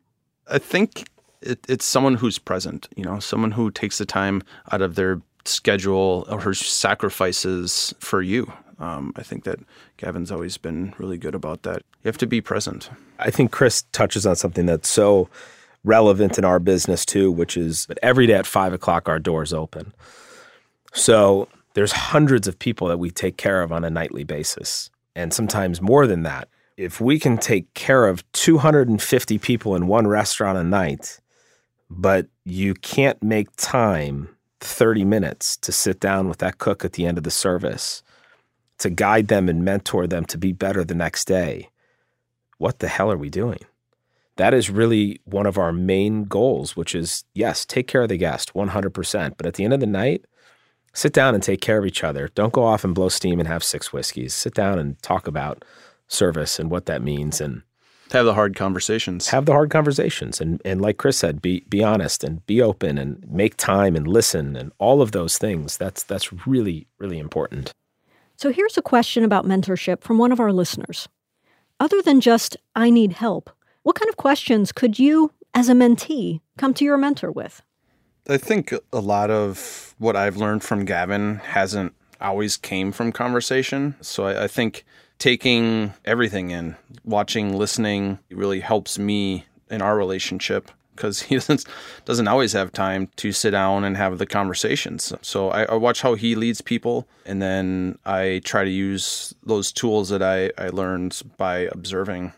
I 0.46 0.58
think 0.58 1.04
it, 1.44 1.60
it's 1.68 1.84
someone 1.84 2.14
who's 2.14 2.38
present, 2.38 2.88
you 2.96 3.04
know, 3.04 3.18
someone 3.20 3.52
who 3.52 3.70
takes 3.70 3.98
the 3.98 4.06
time 4.06 4.42
out 4.72 4.82
of 4.82 4.94
their 4.94 5.20
schedule 5.44 6.26
or 6.28 6.40
her 6.40 6.54
sacrifices 6.54 7.94
for 8.00 8.22
you. 8.22 8.52
Um, 8.78 9.12
I 9.16 9.22
think 9.22 9.44
that 9.44 9.60
Gavin's 9.98 10.32
always 10.32 10.56
been 10.56 10.94
really 10.98 11.18
good 11.18 11.34
about 11.34 11.62
that. 11.62 11.82
You 12.02 12.08
have 12.08 12.18
to 12.18 12.26
be 12.26 12.40
present. 12.40 12.90
I 13.18 13.30
think 13.30 13.52
Chris 13.52 13.84
touches 13.92 14.26
on 14.26 14.36
something 14.36 14.66
that's 14.66 14.88
so 14.88 15.28
relevant 15.84 16.38
in 16.38 16.44
our 16.44 16.58
business 16.58 17.04
too, 17.04 17.30
which 17.30 17.56
is 17.56 17.86
that 17.86 17.98
every 18.02 18.26
day 18.26 18.34
at 18.34 18.46
five 18.46 18.72
o'clock 18.72 19.08
our 19.08 19.18
doors 19.18 19.52
open. 19.52 19.92
So 20.92 21.48
there's 21.74 21.92
hundreds 21.92 22.48
of 22.48 22.58
people 22.58 22.88
that 22.88 22.98
we 22.98 23.10
take 23.10 23.36
care 23.36 23.62
of 23.62 23.70
on 23.70 23.84
a 23.84 23.90
nightly 23.90 24.24
basis, 24.24 24.90
and 25.14 25.32
sometimes 25.32 25.80
more 25.80 26.06
than 26.06 26.22
that. 26.22 26.48
If 26.76 27.00
we 27.00 27.20
can 27.20 27.38
take 27.38 27.72
care 27.74 28.06
of 28.06 28.30
250 28.32 29.38
people 29.38 29.76
in 29.76 29.86
one 29.86 30.08
restaurant 30.08 30.58
a 30.58 30.64
night, 30.64 31.20
but 31.90 32.26
you 32.44 32.74
can't 32.74 33.22
make 33.22 33.54
time 33.56 34.28
30 34.60 35.04
minutes 35.04 35.56
to 35.58 35.72
sit 35.72 36.00
down 36.00 36.28
with 36.28 36.38
that 36.38 36.58
cook 36.58 36.84
at 36.84 36.94
the 36.94 37.06
end 37.06 37.18
of 37.18 37.24
the 37.24 37.30
service 37.30 38.02
to 38.78 38.90
guide 38.90 39.28
them 39.28 39.48
and 39.48 39.64
mentor 39.64 40.06
them 40.06 40.24
to 40.26 40.38
be 40.38 40.52
better 40.52 40.84
the 40.84 40.94
next 40.94 41.26
day, 41.26 41.68
what 42.58 42.78
the 42.78 42.88
hell 42.88 43.10
are 43.10 43.16
we 43.16 43.30
doing? 43.30 43.60
That 44.36 44.52
is 44.52 44.68
really 44.68 45.20
one 45.24 45.46
of 45.46 45.58
our 45.58 45.72
main 45.72 46.24
goals, 46.24 46.76
which 46.76 46.94
is 46.94 47.24
yes, 47.34 47.64
take 47.64 47.86
care 47.86 48.02
of 48.02 48.08
the 48.08 48.16
guest 48.16 48.52
100%. 48.54 49.34
But 49.36 49.46
at 49.46 49.54
the 49.54 49.64
end 49.64 49.72
of 49.72 49.80
the 49.80 49.86
night, 49.86 50.24
sit 50.92 51.12
down 51.12 51.34
and 51.34 51.42
take 51.42 51.60
care 51.60 51.78
of 51.78 51.86
each 51.86 52.02
other. 52.02 52.28
Don't 52.34 52.52
go 52.52 52.64
off 52.64 52.84
and 52.84 52.94
blow 52.94 53.08
steam 53.08 53.38
and 53.38 53.48
have 53.48 53.62
six 53.62 53.92
whiskeys. 53.92 54.34
Sit 54.34 54.54
down 54.54 54.78
and 54.78 55.00
talk 55.02 55.28
about 55.28 55.64
service 56.08 56.58
and 56.58 56.70
what 56.70 56.86
that 56.86 57.02
means 57.02 57.40
and 57.40 57.62
have 58.12 58.24
the 58.24 58.34
hard 58.34 58.54
conversations. 58.54 59.28
Have 59.28 59.46
the 59.46 59.52
hard 59.52 59.70
conversations 59.70 60.40
and 60.40 60.60
and 60.64 60.80
like 60.80 60.98
Chris 60.98 61.18
said, 61.18 61.42
be 61.42 61.64
be 61.68 61.82
honest 61.82 62.24
and 62.24 62.44
be 62.46 62.60
open 62.60 62.98
and 62.98 63.24
make 63.28 63.56
time 63.56 63.96
and 63.96 64.06
listen 64.06 64.56
and 64.56 64.72
all 64.78 65.02
of 65.02 65.12
those 65.12 65.38
things. 65.38 65.76
That's 65.76 66.02
that's 66.02 66.46
really 66.46 66.86
really 66.98 67.18
important. 67.18 67.72
So 68.36 68.52
here's 68.52 68.76
a 68.76 68.82
question 68.82 69.24
about 69.24 69.46
mentorship 69.46 70.02
from 70.02 70.18
one 70.18 70.32
of 70.32 70.40
our 70.40 70.52
listeners. 70.52 71.08
Other 71.80 72.02
than 72.02 72.20
just 72.20 72.56
I 72.74 72.90
need 72.90 73.12
help, 73.12 73.50
what 73.82 73.96
kind 73.96 74.08
of 74.08 74.16
questions 74.16 74.72
could 74.72 74.98
you 74.98 75.32
as 75.54 75.68
a 75.68 75.72
mentee 75.72 76.40
come 76.58 76.74
to 76.74 76.84
your 76.84 76.96
mentor 76.96 77.30
with? 77.30 77.62
I 78.28 78.38
think 78.38 78.72
a 78.92 79.00
lot 79.00 79.30
of 79.30 79.94
what 79.98 80.16
I've 80.16 80.36
learned 80.36 80.62
from 80.62 80.84
Gavin 80.84 81.36
hasn't 81.36 81.94
always 82.20 82.56
came 82.56 82.92
from 82.92 83.12
conversation. 83.12 83.94
So 84.00 84.26
I, 84.26 84.44
I 84.44 84.48
think 84.48 84.84
taking 85.18 85.94
everything 86.04 86.50
in, 86.50 86.76
watching, 87.04 87.56
listening, 87.56 88.18
really 88.30 88.60
helps 88.60 88.98
me 88.98 89.46
in 89.70 89.82
our 89.82 89.96
relationship 89.96 90.70
because 90.94 91.22
he 91.28 91.34
doesn't 91.36 91.64
doesn't 92.04 92.28
always 92.28 92.52
have 92.52 92.72
time 92.72 93.08
to 93.16 93.32
sit 93.32 93.50
down 93.50 93.84
and 93.84 93.96
have 93.96 94.18
the 94.18 94.26
conversations. 94.26 95.12
So 95.22 95.50
I, 95.50 95.64
I, 95.64 95.74
watch 95.74 96.02
how 96.02 96.14
he 96.14 96.34
leads 96.34 96.60
people, 96.60 97.08
and 97.26 97.40
then 97.42 97.98
I 98.04 98.40
try 98.44 98.64
to 98.64 98.70
use 98.70 99.34
those 99.42 99.72
tools 99.72 100.08
that 100.10 100.22
I, 100.22 100.50
I 100.58 100.68
learned 100.68 101.20
by 101.36 101.68
observing. 101.72 102.32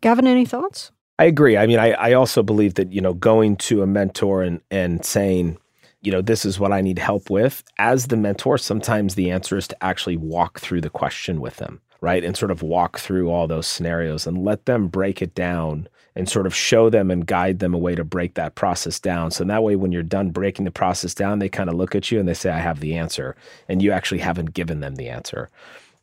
Gavin, 0.00 0.26
any 0.26 0.44
thoughts? 0.44 0.90
I 1.18 1.24
agree. 1.24 1.56
I 1.56 1.66
mean, 1.66 1.78
I, 1.78 1.92
I 1.92 2.12
also 2.12 2.42
believe 2.42 2.74
that, 2.74 2.92
you 2.92 3.00
know, 3.00 3.14
going 3.14 3.56
to 3.56 3.82
a 3.82 3.86
mentor 3.86 4.42
and, 4.42 4.60
and 4.70 5.04
saying, 5.04 5.58
you 6.04 6.12
know, 6.12 6.22
this 6.22 6.44
is 6.44 6.60
what 6.60 6.72
I 6.72 6.80
need 6.80 6.98
help 6.98 7.30
with, 7.30 7.64
as 7.78 8.06
the 8.06 8.16
mentor, 8.16 8.58
sometimes 8.58 9.14
the 9.14 9.30
answer 9.30 9.56
is 9.56 9.66
to 9.68 9.84
actually 9.84 10.16
walk 10.16 10.60
through 10.60 10.82
the 10.82 10.90
question 10.90 11.40
with 11.40 11.56
them, 11.56 11.80
right? 12.00 12.22
And 12.22 12.36
sort 12.36 12.50
of 12.50 12.62
walk 12.62 12.98
through 12.98 13.30
all 13.30 13.46
those 13.46 13.66
scenarios 13.66 14.26
and 14.26 14.44
let 14.44 14.66
them 14.66 14.88
break 14.88 15.22
it 15.22 15.34
down 15.34 15.88
and 16.14 16.28
sort 16.28 16.46
of 16.46 16.54
show 16.54 16.90
them 16.90 17.10
and 17.10 17.26
guide 17.26 17.58
them 17.58 17.74
a 17.74 17.78
way 17.78 17.94
to 17.94 18.04
break 18.04 18.34
that 18.34 18.54
process 18.54 19.00
down. 19.00 19.30
So 19.30 19.44
that 19.44 19.62
way, 19.62 19.76
when 19.76 19.90
you're 19.90 20.02
done 20.02 20.30
breaking 20.30 20.64
the 20.64 20.70
process 20.70 21.14
down, 21.14 21.38
they 21.38 21.48
kind 21.48 21.68
of 21.68 21.74
look 21.74 21.94
at 21.94 22.10
you 22.12 22.20
and 22.20 22.28
they 22.28 22.34
say, 22.34 22.50
I 22.50 22.58
have 22.58 22.80
the 22.80 22.96
answer. 22.96 23.34
And 23.68 23.82
you 23.82 23.90
actually 23.90 24.20
haven't 24.20 24.54
given 24.54 24.80
them 24.80 24.96
the 24.96 25.08
answer 25.08 25.48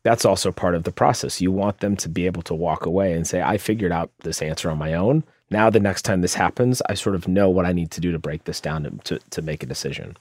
that's 0.02 0.24
also 0.24 0.50
part 0.50 0.74
of 0.74 0.84
the 0.84 0.92
process. 0.92 1.40
You 1.40 1.52
want 1.52 1.80
them 1.80 1.96
to 1.96 2.08
be 2.08 2.26
able 2.26 2.42
to 2.42 2.54
walk 2.54 2.86
away 2.86 3.12
and 3.12 3.26
say, 3.26 3.40
I 3.40 3.56
figured 3.56 3.92
out 3.92 4.10
this 4.20 4.42
answer 4.42 4.70
on 4.70 4.78
my 4.78 4.94
own. 4.94 5.24
Now, 5.52 5.68
the 5.68 5.80
next 5.80 6.02
time 6.02 6.22
this 6.22 6.34
happens, 6.34 6.80
I 6.88 6.94
sort 6.94 7.14
of 7.14 7.28
know 7.28 7.50
what 7.50 7.66
I 7.66 7.72
need 7.72 7.90
to 7.92 8.00
do 8.00 8.10
to 8.10 8.18
break 8.18 8.44
this 8.44 8.60
down 8.60 8.84
to, 8.84 8.90
to, 9.04 9.20
to 9.30 9.42
make 9.42 9.62
a 9.62 9.66
decision. 9.66 10.16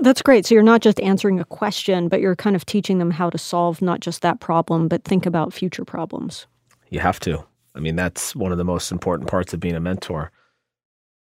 That's 0.00 0.20
great. 0.20 0.44
So 0.44 0.54
you're 0.54 0.64
not 0.64 0.80
just 0.80 1.00
answering 1.00 1.38
a 1.38 1.44
question, 1.44 2.08
but 2.08 2.20
you're 2.20 2.34
kind 2.34 2.56
of 2.56 2.66
teaching 2.66 2.98
them 2.98 3.12
how 3.12 3.30
to 3.30 3.38
solve 3.38 3.80
not 3.80 4.00
just 4.00 4.22
that 4.22 4.40
problem, 4.40 4.88
but 4.88 5.04
think 5.04 5.26
about 5.26 5.52
future 5.52 5.84
problems. 5.84 6.46
You 6.90 6.98
have 6.98 7.20
to. 7.20 7.44
I 7.76 7.80
mean, 7.80 7.94
that's 7.94 8.34
one 8.34 8.50
of 8.50 8.58
the 8.58 8.64
most 8.64 8.90
important 8.90 9.30
parts 9.30 9.54
of 9.54 9.60
being 9.60 9.76
a 9.76 9.80
mentor 9.80 10.32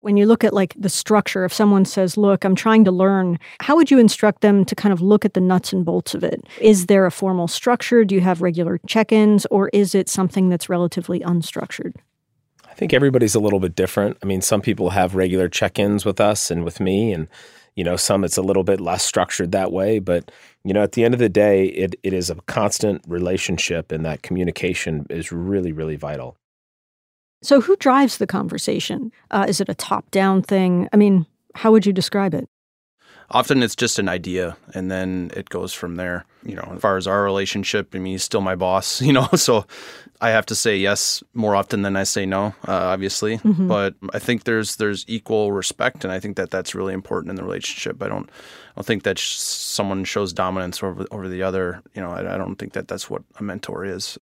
when 0.00 0.16
you 0.16 0.26
look 0.26 0.44
at 0.44 0.54
like 0.54 0.74
the 0.78 0.88
structure 0.88 1.44
if 1.44 1.52
someone 1.52 1.84
says 1.84 2.16
look 2.16 2.44
i'm 2.44 2.54
trying 2.54 2.84
to 2.84 2.90
learn 2.90 3.38
how 3.60 3.74
would 3.76 3.90
you 3.90 3.98
instruct 3.98 4.42
them 4.42 4.64
to 4.64 4.74
kind 4.74 4.92
of 4.92 5.00
look 5.00 5.24
at 5.24 5.34
the 5.34 5.40
nuts 5.40 5.72
and 5.72 5.84
bolts 5.84 6.14
of 6.14 6.22
it 6.22 6.40
is 6.60 6.86
there 6.86 7.06
a 7.06 7.10
formal 7.10 7.48
structure 7.48 8.04
do 8.04 8.14
you 8.14 8.20
have 8.20 8.40
regular 8.40 8.78
check-ins 8.86 9.44
or 9.46 9.68
is 9.72 9.94
it 9.94 10.08
something 10.08 10.48
that's 10.48 10.68
relatively 10.68 11.20
unstructured 11.20 11.94
think 12.78 12.92
everybody's 12.92 13.34
a 13.34 13.40
little 13.40 13.60
bit 13.60 13.74
different 13.74 14.16
i 14.22 14.26
mean 14.26 14.40
some 14.40 14.60
people 14.60 14.90
have 14.90 15.14
regular 15.14 15.48
check-ins 15.48 16.04
with 16.04 16.20
us 16.20 16.50
and 16.50 16.64
with 16.64 16.80
me 16.80 17.12
and 17.12 17.28
you 17.74 17.84
know 17.84 17.96
some 17.96 18.24
it's 18.24 18.36
a 18.36 18.42
little 18.42 18.64
bit 18.64 18.80
less 18.80 19.04
structured 19.04 19.52
that 19.52 19.72
way 19.72 19.98
but 19.98 20.30
you 20.64 20.72
know 20.72 20.82
at 20.82 20.92
the 20.92 21.04
end 21.04 21.14
of 21.14 21.20
the 21.20 21.28
day 21.28 21.66
it, 21.66 21.94
it 22.02 22.12
is 22.12 22.30
a 22.30 22.36
constant 22.46 23.02
relationship 23.06 23.92
and 23.92 24.04
that 24.06 24.22
communication 24.22 25.06
is 25.10 25.32
really 25.32 25.72
really 25.72 25.96
vital 25.96 26.36
so, 27.40 27.60
who 27.60 27.76
drives 27.76 28.18
the 28.18 28.26
conversation? 28.26 29.12
Uh, 29.30 29.46
is 29.48 29.60
it 29.60 29.68
a 29.68 29.74
top 29.74 30.10
down 30.10 30.42
thing? 30.42 30.88
I 30.92 30.96
mean, 30.96 31.26
how 31.54 31.70
would 31.70 31.86
you 31.86 31.92
describe 31.92 32.34
it? 32.34 32.48
Often 33.30 33.62
it's 33.62 33.76
just 33.76 33.98
an 33.98 34.08
idea 34.08 34.56
and 34.74 34.90
then 34.90 35.30
it 35.36 35.48
goes 35.48 35.72
from 35.72 35.96
there. 35.96 36.24
You 36.48 36.56
know, 36.56 36.72
as 36.74 36.80
far 36.80 36.96
as 36.96 37.06
our 37.06 37.22
relationship, 37.22 37.94
I 37.94 37.98
mean, 37.98 38.14
he's 38.14 38.24
still 38.24 38.40
my 38.40 38.56
boss, 38.56 39.00
you 39.08 39.12
know, 39.12 39.28
so 39.34 39.66
I 40.20 40.30
have 40.30 40.46
to 40.46 40.54
say 40.54 40.76
yes 40.76 41.22
more 41.34 41.54
often 41.54 41.82
than 41.82 41.96
I 41.96 42.02
say 42.02 42.26
no, 42.26 42.46
uh, 42.66 42.72
obviously. 42.72 43.38
Mm-hmm. 43.38 43.68
But 43.68 43.94
I 44.12 44.18
think 44.18 44.44
there's 44.44 44.76
there's 44.76 45.04
equal 45.06 45.52
respect, 45.52 46.04
and 46.04 46.12
I 46.12 46.18
think 46.18 46.36
that 46.36 46.50
that's 46.50 46.74
really 46.74 46.94
important 46.94 47.30
in 47.30 47.36
the 47.36 47.44
relationship. 47.44 48.02
I 48.02 48.08
don't 48.08 48.28
I 48.28 48.72
don't 48.76 48.86
think 48.86 49.04
that 49.04 49.18
sh- 49.18 49.36
someone 49.36 50.04
shows 50.04 50.32
dominance 50.32 50.82
over 50.82 51.06
over 51.10 51.28
the 51.28 51.42
other. 51.42 51.82
You 51.94 52.02
know, 52.02 52.10
I, 52.10 52.34
I 52.34 52.38
don't 52.38 52.56
think 52.56 52.72
that 52.72 52.88
that's 52.88 53.08
what 53.08 53.22
a 53.38 53.42
mentor 53.42 53.84
is. 53.84 54.18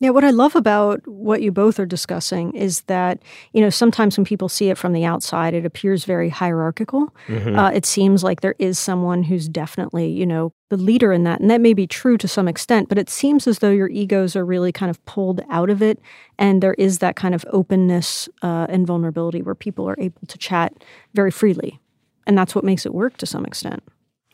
Yeah, 0.00 0.10
what 0.10 0.22
I 0.22 0.30
love 0.30 0.54
about 0.54 1.06
what 1.08 1.42
you 1.42 1.50
both 1.50 1.80
are 1.80 1.86
discussing 1.86 2.54
is 2.54 2.82
that, 2.82 3.20
you 3.52 3.60
know, 3.60 3.68
sometimes 3.70 4.16
when 4.16 4.24
people 4.24 4.48
see 4.48 4.70
it 4.70 4.78
from 4.78 4.92
the 4.92 5.04
outside, 5.04 5.54
it 5.54 5.66
appears 5.66 6.04
very 6.04 6.28
hierarchical. 6.28 7.12
Mm-hmm. 7.26 7.58
Uh, 7.58 7.70
it 7.70 7.84
seems 7.84 8.22
like 8.22 8.40
there 8.40 8.54
is 8.60 8.78
someone 8.78 9.24
who's 9.24 9.48
definitely, 9.48 10.08
you 10.08 10.24
know, 10.24 10.52
the 10.70 10.76
leader 10.76 11.12
in 11.12 11.24
that. 11.24 11.40
And 11.40 11.50
that 11.50 11.60
may 11.60 11.74
be 11.74 11.88
true 11.88 12.16
to 12.18 12.28
some 12.28 12.46
extent, 12.46 12.88
but 12.88 12.96
it 12.96 13.10
seems 13.10 13.48
as 13.48 13.58
though 13.58 13.72
your 13.72 13.88
egos 13.88 14.36
are 14.36 14.46
really 14.46 14.70
kind 14.70 14.88
of 14.88 15.04
pulled 15.04 15.40
out 15.50 15.68
of 15.68 15.82
it. 15.82 16.00
And 16.38 16.62
there 16.62 16.74
is 16.74 16.98
that 16.98 17.16
kind 17.16 17.34
of 17.34 17.44
openness 17.52 18.28
uh, 18.42 18.66
and 18.68 18.86
vulnerability 18.86 19.42
where 19.42 19.56
people 19.56 19.88
are 19.88 19.96
able 19.98 20.20
to 20.28 20.38
chat 20.38 20.74
very 21.14 21.32
freely. 21.32 21.80
And 22.24 22.38
that's 22.38 22.54
what 22.54 22.64
makes 22.64 22.86
it 22.86 22.94
work 22.94 23.16
to 23.16 23.26
some 23.26 23.44
extent. 23.44 23.82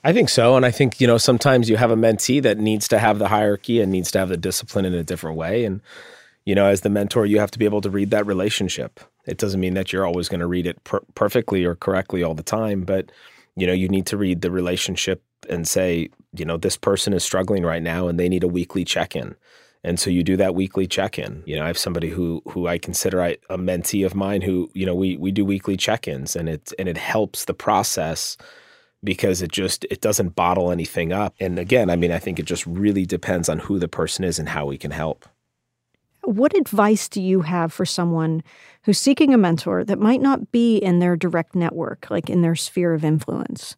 I 0.04 0.12
think 0.12 0.28
so. 0.28 0.56
And 0.56 0.66
I 0.66 0.70
think, 0.70 1.00
you 1.00 1.06
know, 1.06 1.16
sometimes 1.16 1.70
you 1.70 1.76
have 1.78 1.90
a 1.90 1.96
mentee 1.96 2.42
that 2.42 2.58
needs 2.58 2.86
to 2.88 2.98
have 2.98 3.18
the 3.18 3.28
hierarchy 3.28 3.80
and 3.80 3.90
needs 3.90 4.10
to 4.12 4.18
have 4.18 4.28
the 4.28 4.36
discipline 4.36 4.84
in 4.84 4.92
a 4.92 5.02
different 5.02 5.38
way. 5.38 5.64
And, 5.64 5.80
you 6.44 6.54
know, 6.54 6.66
as 6.66 6.82
the 6.82 6.90
mentor, 6.90 7.24
you 7.24 7.40
have 7.40 7.50
to 7.52 7.58
be 7.58 7.64
able 7.64 7.80
to 7.80 7.90
read 7.90 8.10
that 8.10 8.26
relationship. 8.26 9.00
It 9.26 9.38
doesn't 9.38 9.60
mean 9.60 9.72
that 9.74 9.92
you're 9.92 10.06
always 10.06 10.28
going 10.28 10.40
to 10.40 10.46
read 10.46 10.66
it 10.66 10.84
per- 10.84 11.00
perfectly 11.14 11.64
or 11.64 11.74
correctly 11.74 12.22
all 12.22 12.34
the 12.34 12.42
time, 12.42 12.82
but, 12.82 13.10
you 13.56 13.66
know, 13.66 13.72
you 13.72 13.88
need 13.88 14.04
to 14.06 14.18
read 14.18 14.42
the 14.42 14.50
relationship 14.50 15.22
and 15.48 15.66
say, 15.66 16.10
you 16.34 16.44
know, 16.44 16.58
this 16.58 16.76
person 16.76 17.14
is 17.14 17.24
struggling 17.24 17.64
right 17.64 17.82
now 17.82 18.06
and 18.06 18.20
they 18.20 18.28
need 18.28 18.44
a 18.44 18.48
weekly 18.48 18.84
check 18.84 19.16
in. 19.16 19.34
And 19.84 20.00
so 20.00 20.10
you 20.10 20.22
do 20.22 20.36
that 20.38 20.54
weekly 20.54 20.86
check-in. 20.86 21.42
You 21.44 21.56
know, 21.56 21.64
I 21.64 21.66
have 21.66 21.76
somebody 21.76 22.08
who 22.08 22.42
who 22.48 22.66
I 22.66 22.78
consider 22.78 23.20
a 23.20 23.58
mentee 23.58 24.04
of 24.04 24.14
mine 24.14 24.40
who, 24.40 24.70
you 24.72 24.86
know, 24.86 24.94
we 24.94 25.18
we 25.18 25.30
do 25.30 25.44
weekly 25.44 25.76
check-ins 25.76 26.34
and 26.34 26.48
it 26.48 26.72
and 26.78 26.88
it 26.88 26.96
helps 26.96 27.44
the 27.44 27.52
process 27.52 28.38
because 29.04 29.42
it 29.42 29.52
just 29.52 29.84
it 29.90 30.00
doesn't 30.00 30.34
bottle 30.34 30.72
anything 30.72 31.12
up. 31.12 31.34
And 31.38 31.58
again, 31.58 31.90
I 31.90 31.96
mean, 31.96 32.10
I 32.10 32.18
think 32.18 32.38
it 32.38 32.46
just 32.46 32.66
really 32.66 33.06
depends 33.06 33.48
on 33.48 33.58
who 33.60 33.78
the 33.78 33.88
person 33.88 34.24
is 34.24 34.38
and 34.38 34.48
how 34.48 34.66
we 34.66 34.78
can 34.78 34.90
help. 34.90 35.26
What 36.22 36.56
advice 36.56 37.08
do 37.08 37.20
you 37.20 37.42
have 37.42 37.72
for 37.72 37.84
someone 37.84 38.42
who's 38.84 38.98
seeking 38.98 39.34
a 39.34 39.38
mentor 39.38 39.84
that 39.84 39.98
might 39.98 40.22
not 40.22 40.50
be 40.50 40.78
in 40.78 40.98
their 40.98 41.16
direct 41.16 41.54
network, 41.54 42.06
like 42.10 42.30
in 42.30 42.40
their 42.40 42.54
sphere 42.54 42.94
of 42.94 43.04
influence? 43.04 43.76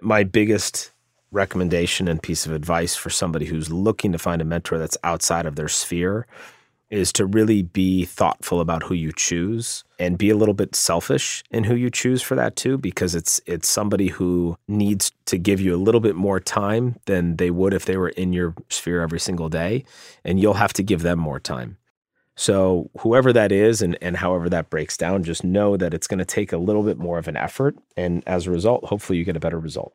My 0.00 0.22
biggest 0.22 0.92
recommendation 1.32 2.06
and 2.06 2.22
piece 2.22 2.46
of 2.46 2.52
advice 2.52 2.94
for 2.94 3.10
somebody 3.10 3.46
who's 3.46 3.72
looking 3.72 4.12
to 4.12 4.18
find 4.18 4.40
a 4.40 4.44
mentor 4.44 4.78
that's 4.78 4.98
outside 5.02 5.46
of 5.46 5.56
their 5.56 5.68
sphere 5.68 6.26
is 6.92 7.10
to 7.10 7.24
really 7.24 7.62
be 7.62 8.04
thoughtful 8.04 8.60
about 8.60 8.82
who 8.82 8.94
you 8.94 9.12
choose 9.16 9.82
and 9.98 10.18
be 10.18 10.28
a 10.28 10.36
little 10.36 10.54
bit 10.54 10.76
selfish 10.76 11.42
in 11.50 11.64
who 11.64 11.74
you 11.74 11.90
choose 11.90 12.20
for 12.20 12.34
that 12.34 12.54
too 12.54 12.76
because 12.76 13.14
it's 13.14 13.40
it's 13.46 13.66
somebody 13.66 14.08
who 14.08 14.56
needs 14.68 15.10
to 15.24 15.38
give 15.38 15.58
you 15.58 15.74
a 15.74 15.80
little 15.80 16.02
bit 16.02 16.14
more 16.14 16.38
time 16.38 16.96
than 17.06 17.36
they 17.36 17.50
would 17.50 17.72
if 17.72 17.86
they 17.86 17.96
were 17.96 18.10
in 18.10 18.34
your 18.34 18.54
sphere 18.68 19.00
every 19.00 19.18
single 19.18 19.48
day 19.48 19.82
and 20.22 20.38
you'll 20.38 20.54
have 20.54 20.74
to 20.74 20.82
give 20.82 21.00
them 21.00 21.18
more 21.18 21.40
time. 21.40 21.78
So 22.36 22.90
whoever 22.98 23.32
that 23.32 23.52
is 23.52 23.80
and, 23.80 23.96
and 24.02 24.18
however 24.18 24.50
that 24.50 24.68
breaks 24.68 24.96
down, 24.96 25.24
just 25.24 25.44
know 25.44 25.78
that 25.78 25.94
it's 25.94 26.06
going 26.06 26.18
to 26.18 26.24
take 26.24 26.52
a 26.52 26.58
little 26.58 26.82
bit 26.82 26.98
more 26.98 27.18
of 27.18 27.26
an 27.26 27.36
effort. 27.36 27.76
And 27.96 28.22
as 28.26 28.46
a 28.46 28.50
result, 28.50 28.84
hopefully 28.84 29.18
you 29.18 29.24
get 29.24 29.36
a 29.36 29.40
better 29.40 29.58
result. 29.58 29.94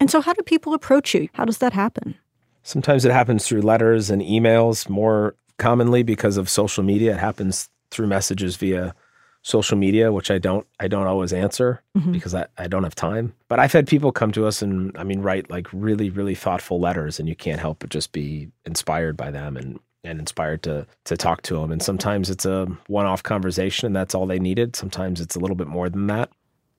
And 0.00 0.10
so 0.10 0.20
how 0.20 0.34
do 0.34 0.42
people 0.42 0.74
approach 0.74 1.14
you? 1.14 1.28
How 1.32 1.44
does 1.44 1.58
that 1.58 1.72
happen? 1.72 2.16
Sometimes 2.62 3.04
it 3.04 3.12
happens 3.12 3.46
through 3.46 3.60
letters 3.60 4.10
and 4.10 4.22
emails. 4.22 4.88
More 4.88 5.34
commonly 5.58 6.02
because 6.02 6.36
of 6.36 6.48
social 6.48 6.84
media. 6.84 7.14
It 7.14 7.20
happens 7.20 7.68
through 7.90 8.06
messages 8.06 8.56
via 8.56 8.94
social 9.42 9.76
media, 9.76 10.10
which 10.10 10.30
I 10.30 10.38
don't 10.38 10.66
I 10.80 10.88
don't 10.88 11.06
always 11.06 11.32
answer 11.32 11.82
mm-hmm. 11.96 12.12
because 12.12 12.34
I, 12.34 12.46
I 12.58 12.66
don't 12.66 12.82
have 12.82 12.94
time. 12.94 13.34
But 13.48 13.60
I've 13.60 13.72
had 13.72 13.86
people 13.86 14.10
come 14.10 14.32
to 14.32 14.46
us 14.46 14.62
and 14.62 14.96
I 14.96 15.04
mean 15.04 15.20
write 15.20 15.50
like 15.50 15.68
really, 15.72 16.10
really 16.10 16.34
thoughtful 16.34 16.80
letters 16.80 17.20
and 17.20 17.28
you 17.28 17.36
can't 17.36 17.60
help 17.60 17.78
but 17.78 17.90
just 17.90 18.12
be 18.12 18.50
inspired 18.64 19.16
by 19.16 19.30
them 19.30 19.56
and 19.56 19.78
and 20.02 20.18
inspired 20.18 20.62
to 20.64 20.86
to 21.04 21.16
talk 21.16 21.42
to 21.42 21.54
them. 21.54 21.70
And 21.70 21.82
sometimes 21.82 22.30
it's 22.30 22.46
a 22.46 22.66
one-off 22.88 23.22
conversation 23.22 23.86
and 23.86 23.94
that's 23.94 24.14
all 24.14 24.26
they 24.26 24.38
needed. 24.38 24.74
Sometimes 24.74 25.20
it's 25.20 25.36
a 25.36 25.38
little 25.38 25.56
bit 25.56 25.68
more 25.68 25.88
than 25.88 26.06
that. 26.08 26.30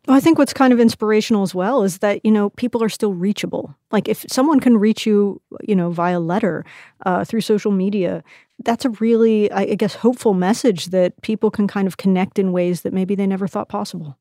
Well, 0.08 0.16
I 0.16 0.20
think 0.20 0.38
what's 0.38 0.54
kind 0.54 0.72
of 0.72 0.80
inspirational 0.80 1.42
as 1.42 1.56
well 1.56 1.84
is 1.84 2.00
that 2.00 2.24
you 2.24 2.32
know 2.32 2.50
people 2.52 2.84
are 2.84 2.90
still 2.90 3.14
reachable. 3.14 3.76
Like 3.92 4.08
if 4.08 4.26
someone 4.28 4.60
can 4.60 4.78
reach 4.78 5.06
you, 5.06 5.42
you 5.64 5.76
know, 5.76 5.92
via 5.92 6.20
letter, 6.20 6.66
uh, 7.06 7.26
through 7.26 7.42
social 7.42 7.72
media, 7.72 8.24
that's 8.64 8.86
a 8.86 8.90
really, 8.92 9.52
I 9.52 9.76
guess, 9.76 9.96
hopeful 9.96 10.34
message 10.34 10.88
that 10.88 11.22
people 11.22 11.52
can 11.52 11.68
kind 11.68 11.88
of 11.88 11.98
connect 11.98 12.40
in 12.40 12.52
ways 12.52 12.82
that 12.82 12.94
maybe 12.94 13.16
they 13.16 13.28
never 13.28 13.48
thought 13.48 13.70
possible. 13.70 14.18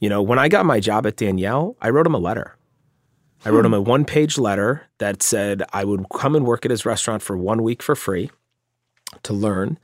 You 0.00 0.08
know, 0.08 0.22
when 0.22 0.38
I 0.38 0.48
got 0.48 0.66
my 0.66 0.80
job 0.80 1.06
at 1.06 1.16
Daniel, 1.16 1.76
I 1.80 1.90
wrote 1.90 2.06
him 2.06 2.14
a 2.14 2.18
letter. 2.18 2.56
I 3.44 3.50
wrote 3.50 3.66
him 3.66 3.74
a 3.74 3.80
one 3.80 4.04
page 4.04 4.38
letter 4.38 4.82
that 4.98 5.22
said 5.22 5.62
I 5.72 5.84
would 5.84 6.06
come 6.12 6.34
and 6.34 6.44
work 6.44 6.64
at 6.64 6.70
his 6.70 6.84
restaurant 6.84 7.22
for 7.22 7.36
one 7.36 7.62
week 7.62 7.82
for 7.82 7.94
free 7.94 8.30
to 9.22 9.32
learn. 9.32 9.78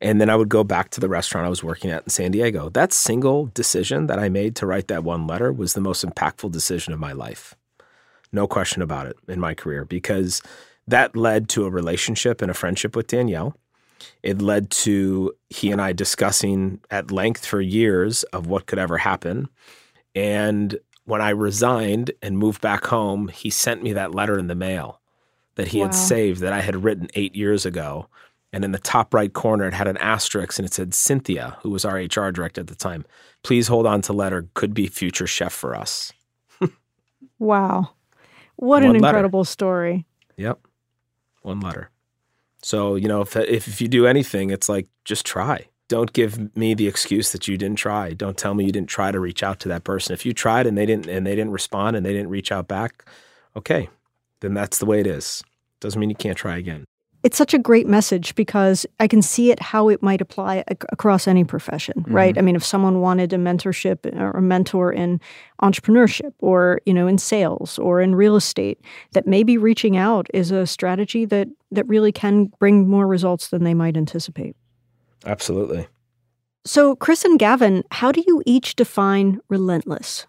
And 0.00 0.20
then 0.20 0.28
I 0.28 0.36
would 0.36 0.48
go 0.48 0.64
back 0.64 0.90
to 0.90 1.00
the 1.00 1.08
restaurant 1.08 1.46
I 1.46 1.50
was 1.50 1.62
working 1.62 1.90
at 1.90 2.02
in 2.02 2.10
San 2.10 2.32
Diego. 2.32 2.68
That 2.70 2.92
single 2.92 3.46
decision 3.54 4.06
that 4.08 4.18
I 4.18 4.28
made 4.28 4.56
to 4.56 4.66
write 4.66 4.88
that 4.88 5.04
one 5.04 5.26
letter 5.26 5.52
was 5.52 5.74
the 5.74 5.80
most 5.80 6.04
impactful 6.04 6.50
decision 6.50 6.92
of 6.92 6.98
my 6.98 7.12
life. 7.12 7.54
No 8.32 8.48
question 8.48 8.82
about 8.82 9.06
it 9.06 9.16
in 9.28 9.38
my 9.38 9.54
career 9.54 9.84
because 9.84 10.42
that 10.86 11.16
led 11.16 11.48
to 11.50 11.64
a 11.64 11.70
relationship 11.70 12.42
and 12.42 12.50
a 12.50 12.54
friendship 12.54 12.94
with 12.94 13.06
Daniel. 13.06 13.56
It 14.22 14.42
led 14.42 14.70
to 14.70 15.32
he 15.48 15.70
and 15.70 15.80
I 15.80 15.92
discussing 15.92 16.80
at 16.90 17.10
length 17.10 17.46
for 17.46 17.60
years 17.60 18.22
of 18.24 18.46
what 18.46 18.66
could 18.66 18.78
ever 18.78 18.98
happen. 18.98 19.48
And 20.14 20.78
when 21.04 21.20
I 21.20 21.30
resigned 21.30 22.12
and 22.22 22.38
moved 22.38 22.60
back 22.60 22.86
home, 22.86 23.28
he 23.28 23.50
sent 23.50 23.82
me 23.82 23.92
that 23.94 24.14
letter 24.14 24.38
in 24.38 24.46
the 24.46 24.54
mail 24.54 25.00
that 25.54 25.68
he 25.68 25.78
wow. 25.78 25.86
had 25.86 25.94
saved 25.94 26.40
that 26.40 26.52
I 26.52 26.60
had 26.60 26.84
written 26.84 27.08
eight 27.14 27.34
years 27.34 27.64
ago. 27.64 28.08
And 28.52 28.64
in 28.64 28.72
the 28.72 28.78
top 28.78 29.14
right 29.14 29.32
corner, 29.32 29.66
it 29.66 29.74
had 29.74 29.88
an 29.88 29.96
asterisk 29.96 30.58
and 30.58 30.66
it 30.66 30.74
said, 30.74 30.94
Cynthia, 30.94 31.56
who 31.62 31.70
was 31.70 31.84
our 31.84 31.96
HR 31.96 32.30
director 32.30 32.60
at 32.60 32.68
the 32.68 32.74
time, 32.74 33.04
please 33.42 33.68
hold 33.68 33.86
on 33.86 34.00
to 34.02 34.12
letter, 34.12 34.48
could 34.54 34.74
be 34.74 34.86
future 34.86 35.26
chef 35.26 35.52
for 35.52 35.74
us. 35.74 36.12
wow. 37.38 37.90
What 38.56 38.82
One 38.82 38.90
an 38.90 38.96
incredible 38.96 39.40
letter. 39.40 39.50
story. 39.50 40.06
Yep 40.36 40.63
one 41.44 41.60
letter. 41.60 41.90
So, 42.62 42.94
you 42.94 43.08
know, 43.08 43.20
if, 43.20 43.36
if, 43.36 43.80
you 43.80 43.88
do 43.88 44.06
anything, 44.06 44.50
it's 44.50 44.68
like 44.68 44.88
just 45.04 45.26
try. 45.26 45.68
Don't 45.88 46.12
give 46.12 46.56
me 46.56 46.72
the 46.72 46.88
excuse 46.88 47.32
that 47.32 47.46
you 47.46 47.58
didn't 47.58 47.76
try. 47.78 48.14
Don't 48.14 48.38
tell 48.38 48.54
me 48.54 48.64
you 48.64 48.72
didn't 48.72 48.88
try 48.88 49.12
to 49.12 49.20
reach 49.20 49.42
out 49.42 49.60
to 49.60 49.68
that 49.68 49.84
person. 49.84 50.14
If 50.14 50.24
you 50.24 50.32
tried 50.32 50.66
and 50.66 50.78
they 50.78 50.86
didn't 50.86 51.06
and 51.06 51.26
they 51.26 51.36
didn't 51.36 51.52
respond 51.52 51.94
and 51.94 52.06
they 52.06 52.12
didn't 52.12 52.30
reach 52.30 52.50
out 52.50 52.66
back, 52.66 53.04
okay, 53.54 53.90
then 54.40 54.54
that's 54.54 54.78
the 54.78 54.86
way 54.86 55.00
it 55.00 55.06
is. 55.06 55.44
Doesn't 55.80 56.00
mean 56.00 56.08
you 56.08 56.16
can't 56.16 56.38
try 56.38 56.56
again 56.56 56.86
it's 57.24 57.38
such 57.38 57.54
a 57.54 57.58
great 57.58 57.86
message 57.86 58.34
because 58.34 58.84
I 59.00 59.08
can 59.08 59.22
see 59.22 59.50
it 59.50 59.58
how 59.58 59.88
it 59.88 60.02
might 60.02 60.20
apply 60.20 60.62
ac- 60.68 60.78
across 60.92 61.26
any 61.26 61.42
profession, 61.42 61.94
mm-hmm. 61.98 62.14
right? 62.14 62.38
I 62.38 62.42
mean, 62.42 62.54
if 62.54 62.62
someone 62.62 63.00
wanted 63.00 63.32
a 63.32 63.38
mentorship 63.38 64.04
or 64.14 64.32
a 64.32 64.42
mentor 64.42 64.92
in 64.92 65.20
entrepreneurship 65.62 66.34
or, 66.40 66.80
you 66.84 66.92
know, 66.92 67.06
in 67.06 67.16
sales 67.16 67.78
or 67.78 68.02
in 68.02 68.14
real 68.14 68.36
estate, 68.36 68.78
that 69.12 69.26
maybe 69.26 69.56
reaching 69.56 69.96
out 69.96 70.28
is 70.34 70.50
a 70.50 70.66
strategy 70.66 71.24
that 71.24 71.48
that 71.70 71.88
really 71.88 72.12
can 72.12 72.52
bring 72.60 72.88
more 72.88 73.06
results 73.06 73.48
than 73.48 73.64
they 73.64 73.74
might 73.74 73.96
anticipate. 73.96 74.54
Absolutely. 75.24 75.88
So, 76.66 76.94
Chris 76.94 77.24
and 77.24 77.38
Gavin, 77.38 77.84
how 77.90 78.12
do 78.12 78.22
you 78.26 78.42
each 78.46 78.76
define 78.76 79.40
relentless? 79.48 80.26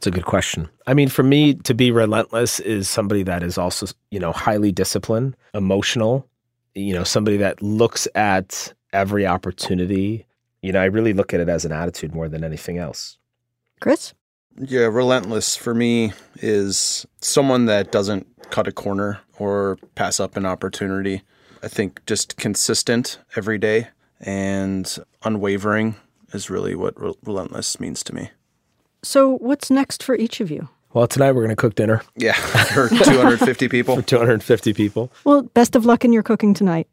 It's 0.00 0.06
a 0.06 0.10
good 0.10 0.24
question. 0.24 0.66
I 0.86 0.94
mean, 0.94 1.10
for 1.10 1.22
me, 1.22 1.52
to 1.52 1.74
be 1.74 1.90
relentless 1.90 2.58
is 2.58 2.88
somebody 2.88 3.22
that 3.24 3.42
is 3.42 3.58
also, 3.58 3.86
you 4.10 4.18
know, 4.18 4.32
highly 4.32 4.72
disciplined, 4.72 5.36
emotional, 5.52 6.26
you 6.74 6.94
know, 6.94 7.04
somebody 7.04 7.36
that 7.36 7.60
looks 7.60 8.08
at 8.14 8.72
every 8.94 9.26
opportunity. 9.26 10.24
You 10.62 10.72
know, 10.72 10.80
I 10.80 10.86
really 10.86 11.12
look 11.12 11.34
at 11.34 11.40
it 11.40 11.50
as 11.50 11.66
an 11.66 11.72
attitude 11.72 12.14
more 12.14 12.30
than 12.30 12.44
anything 12.44 12.78
else. 12.78 13.18
Chris? 13.80 14.14
Yeah, 14.56 14.86
relentless 14.86 15.54
for 15.54 15.74
me 15.74 16.14
is 16.36 17.04
someone 17.20 17.66
that 17.66 17.92
doesn't 17.92 18.26
cut 18.48 18.66
a 18.66 18.72
corner 18.72 19.20
or 19.38 19.76
pass 19.96 20.18
up 20.18 20.34
an 20.34 20.46
opportunity. 20.46 21.20
I 21.62 21.68
think 21.68 22.00
just 22.06 22.38
consistent 22.38 23.18
every 23.36 23.58
day 23.58 23.88
and 24.18 24.96
unwavering 25.24 25.96
is 26.32 26.48
really 26.48 26.74
what 26.74 26.98
re- 26.98 27.12
relentless 27.22 27.78
means 27.78 28.02
to 28.04 28.14
me. 28.14 28.30
So, 29.02 29.38
what's 29.38 29.70
next 29.70 30.02
for 30.02 30.14
each 30.14 30.40
of 30.40 30.50
you? 30.50 30.68
Well, 30.92 31.06
tonight 31.06 31.32
we're 31.32 31.42
going 31.42 31.50
to 31.50 31.56
cook 31.56 31.74
dinner. 31.74 32.02
Yeah, 32.16 32.32
for 32.32 32.88
250 33.04 33.68
people. 33.68 33.96
for 33.96 34.02
250 34.02 34.74
people. 34.74 35.10
Well, 35.24 35.42
best 35.42 35.76
of 35.76 35.86
luck 35.86 36.04
in 36.04 36.12
your 36.12 36.22
cooking 36.22 36.52
tonight. 36.52 36.88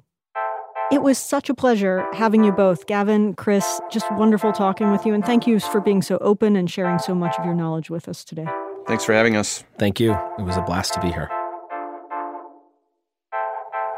It 0.92 1.02
was 1.02 1.18
such 1.18 1.50
a 1.50 1.54
pleasure 1.54 2.06
having 2.14 2.46
you 2.46 2.54
both, 2.54 2.86
Gavin, 2.86 3.34
Chris. 3.34 3.82
Just 3.92 4.10
wonderful 4.14 4.54
talking 4.54 4.90
with 4.92 5.06
you. 5.06 5.14
And 5.14 5.26
thank 5.26 5.46
you 5.46 5.60
for 5.60 5.82
being 5.82 6.02
so 6.02 6.18
open 6.20 6.56
and 6.56 6.72
sharing 6.72 6.98
so 7.00 7.14
much 7.14 7.36
of 7.38 7.44
your 7.44 7.56
knowledge 7.56 7.90
with 7.90 8.08
us 8.08 8.24
today. 8.24 8.46
Thanks 8.88 9.04
for 9.04 9.12
having 9.14 9.36
us. 9.36 9.66
Thank 9.80 10.00
you. 10.00 10.14
It 10.40 10.44
was 10.44 10.56
a 10.56 10.62
blast 10.62 10.94
to 10.94 11.02
be 11.02 11.12
here. 11.12 11.30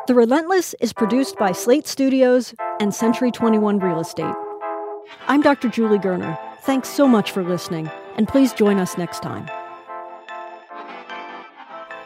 The 0.08 0.16
Relentless 0.16 0.74
is 0.80 0.92
produced 0.94 1.38
by 1.38 1.52
Slate 1.52 1.86
Studios 1.86 2.56
and 2.80 2.96
Century 2.96 3.30
21 3.30 3.78
Real 3.78 4.00
Estate. 4.00 4.34
I'm 5.28 5.42
Dr. 5.42 5.70
Julie 5.70 6.00
Gurner. 6.00 6.40
Thanks 6.62 6.90
so 6.90 7.08
much 7.08 7.32
for 7.32 7.44
listening, 7.44 7.90
and 8.16 8.28
please 8.28 8.54
join 8.54 8.80
us 8.80 8.98
next 8.98 9.22
time. 9.22 9.50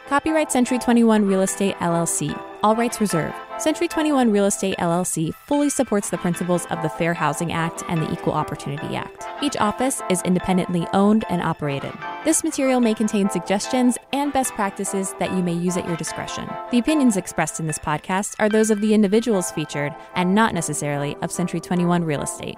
Copyright 0.06 0.52
Century 0.52 0.78
21 0.78 1.26
Real 1.26 1.42
Estate 1.42 1.76
LLC 1.76 2.38
all 2.64 2.74
rights 2.74 2.98
reserved. 2.98 3.34
Century 3.58 3.86
21 3.86 4.32
Real 4.32 4.46
Estate 4.46 4.78
LLC 4.78 5.34
fully 5.46 5.68
supports 5.68 6.08
the 6.08 6.16
principles 6.16 6.64
of 6.66 6.80
the 6.80 6.88
Fair 6.88 7.12
Housing 7.12 7.52
Act 7.52 7.84
and 7.88 8.00
the 8.00 8.10
Equal 8.10 8.32
Opportunity 8.32 8.96
Act. 8.96 9.26
Each 9.42 9.56
office 9.58 10.00
is 10.08 10.22
independently 10.22 10.86
owned 10.94 11.26
and 11.28 11.42
operated. 11.42 11.92
This 12.24 12.42
material 12.42 12.80
may 12.80 12.94
contain 12.94 13.28
suggestions 13.28 13.98
and 14.14 14.32
best 14.32 14.54
practices 14.54 15.14
that 15.18 15.32
you 15.32 15.42
may 15.42 15.52
use 15.52 15.76
at 15.76 15.86
your 15.86 15.98
discretion. 15.98 16.48
The 16.70 16.78
opinions 16.78 17.18
expressed 17.18 17.60
in 17.60 17.66
this 17.66 17.78
podcast 17.78 18.34
are 18.38 18.48
those 18.48 18.70
of 18.70 18.80
the 18.80 18.94
individuals 18.94 19.50
featured 19.50 19.94
and 20.14 20.34
not 20.34 20.54
necessarily 20.54 21.14
of 21.20 21.30
Century 21.30 21.60
21 21.60 22.02
Real 22.02 22.22
Estate. 22.22 22.56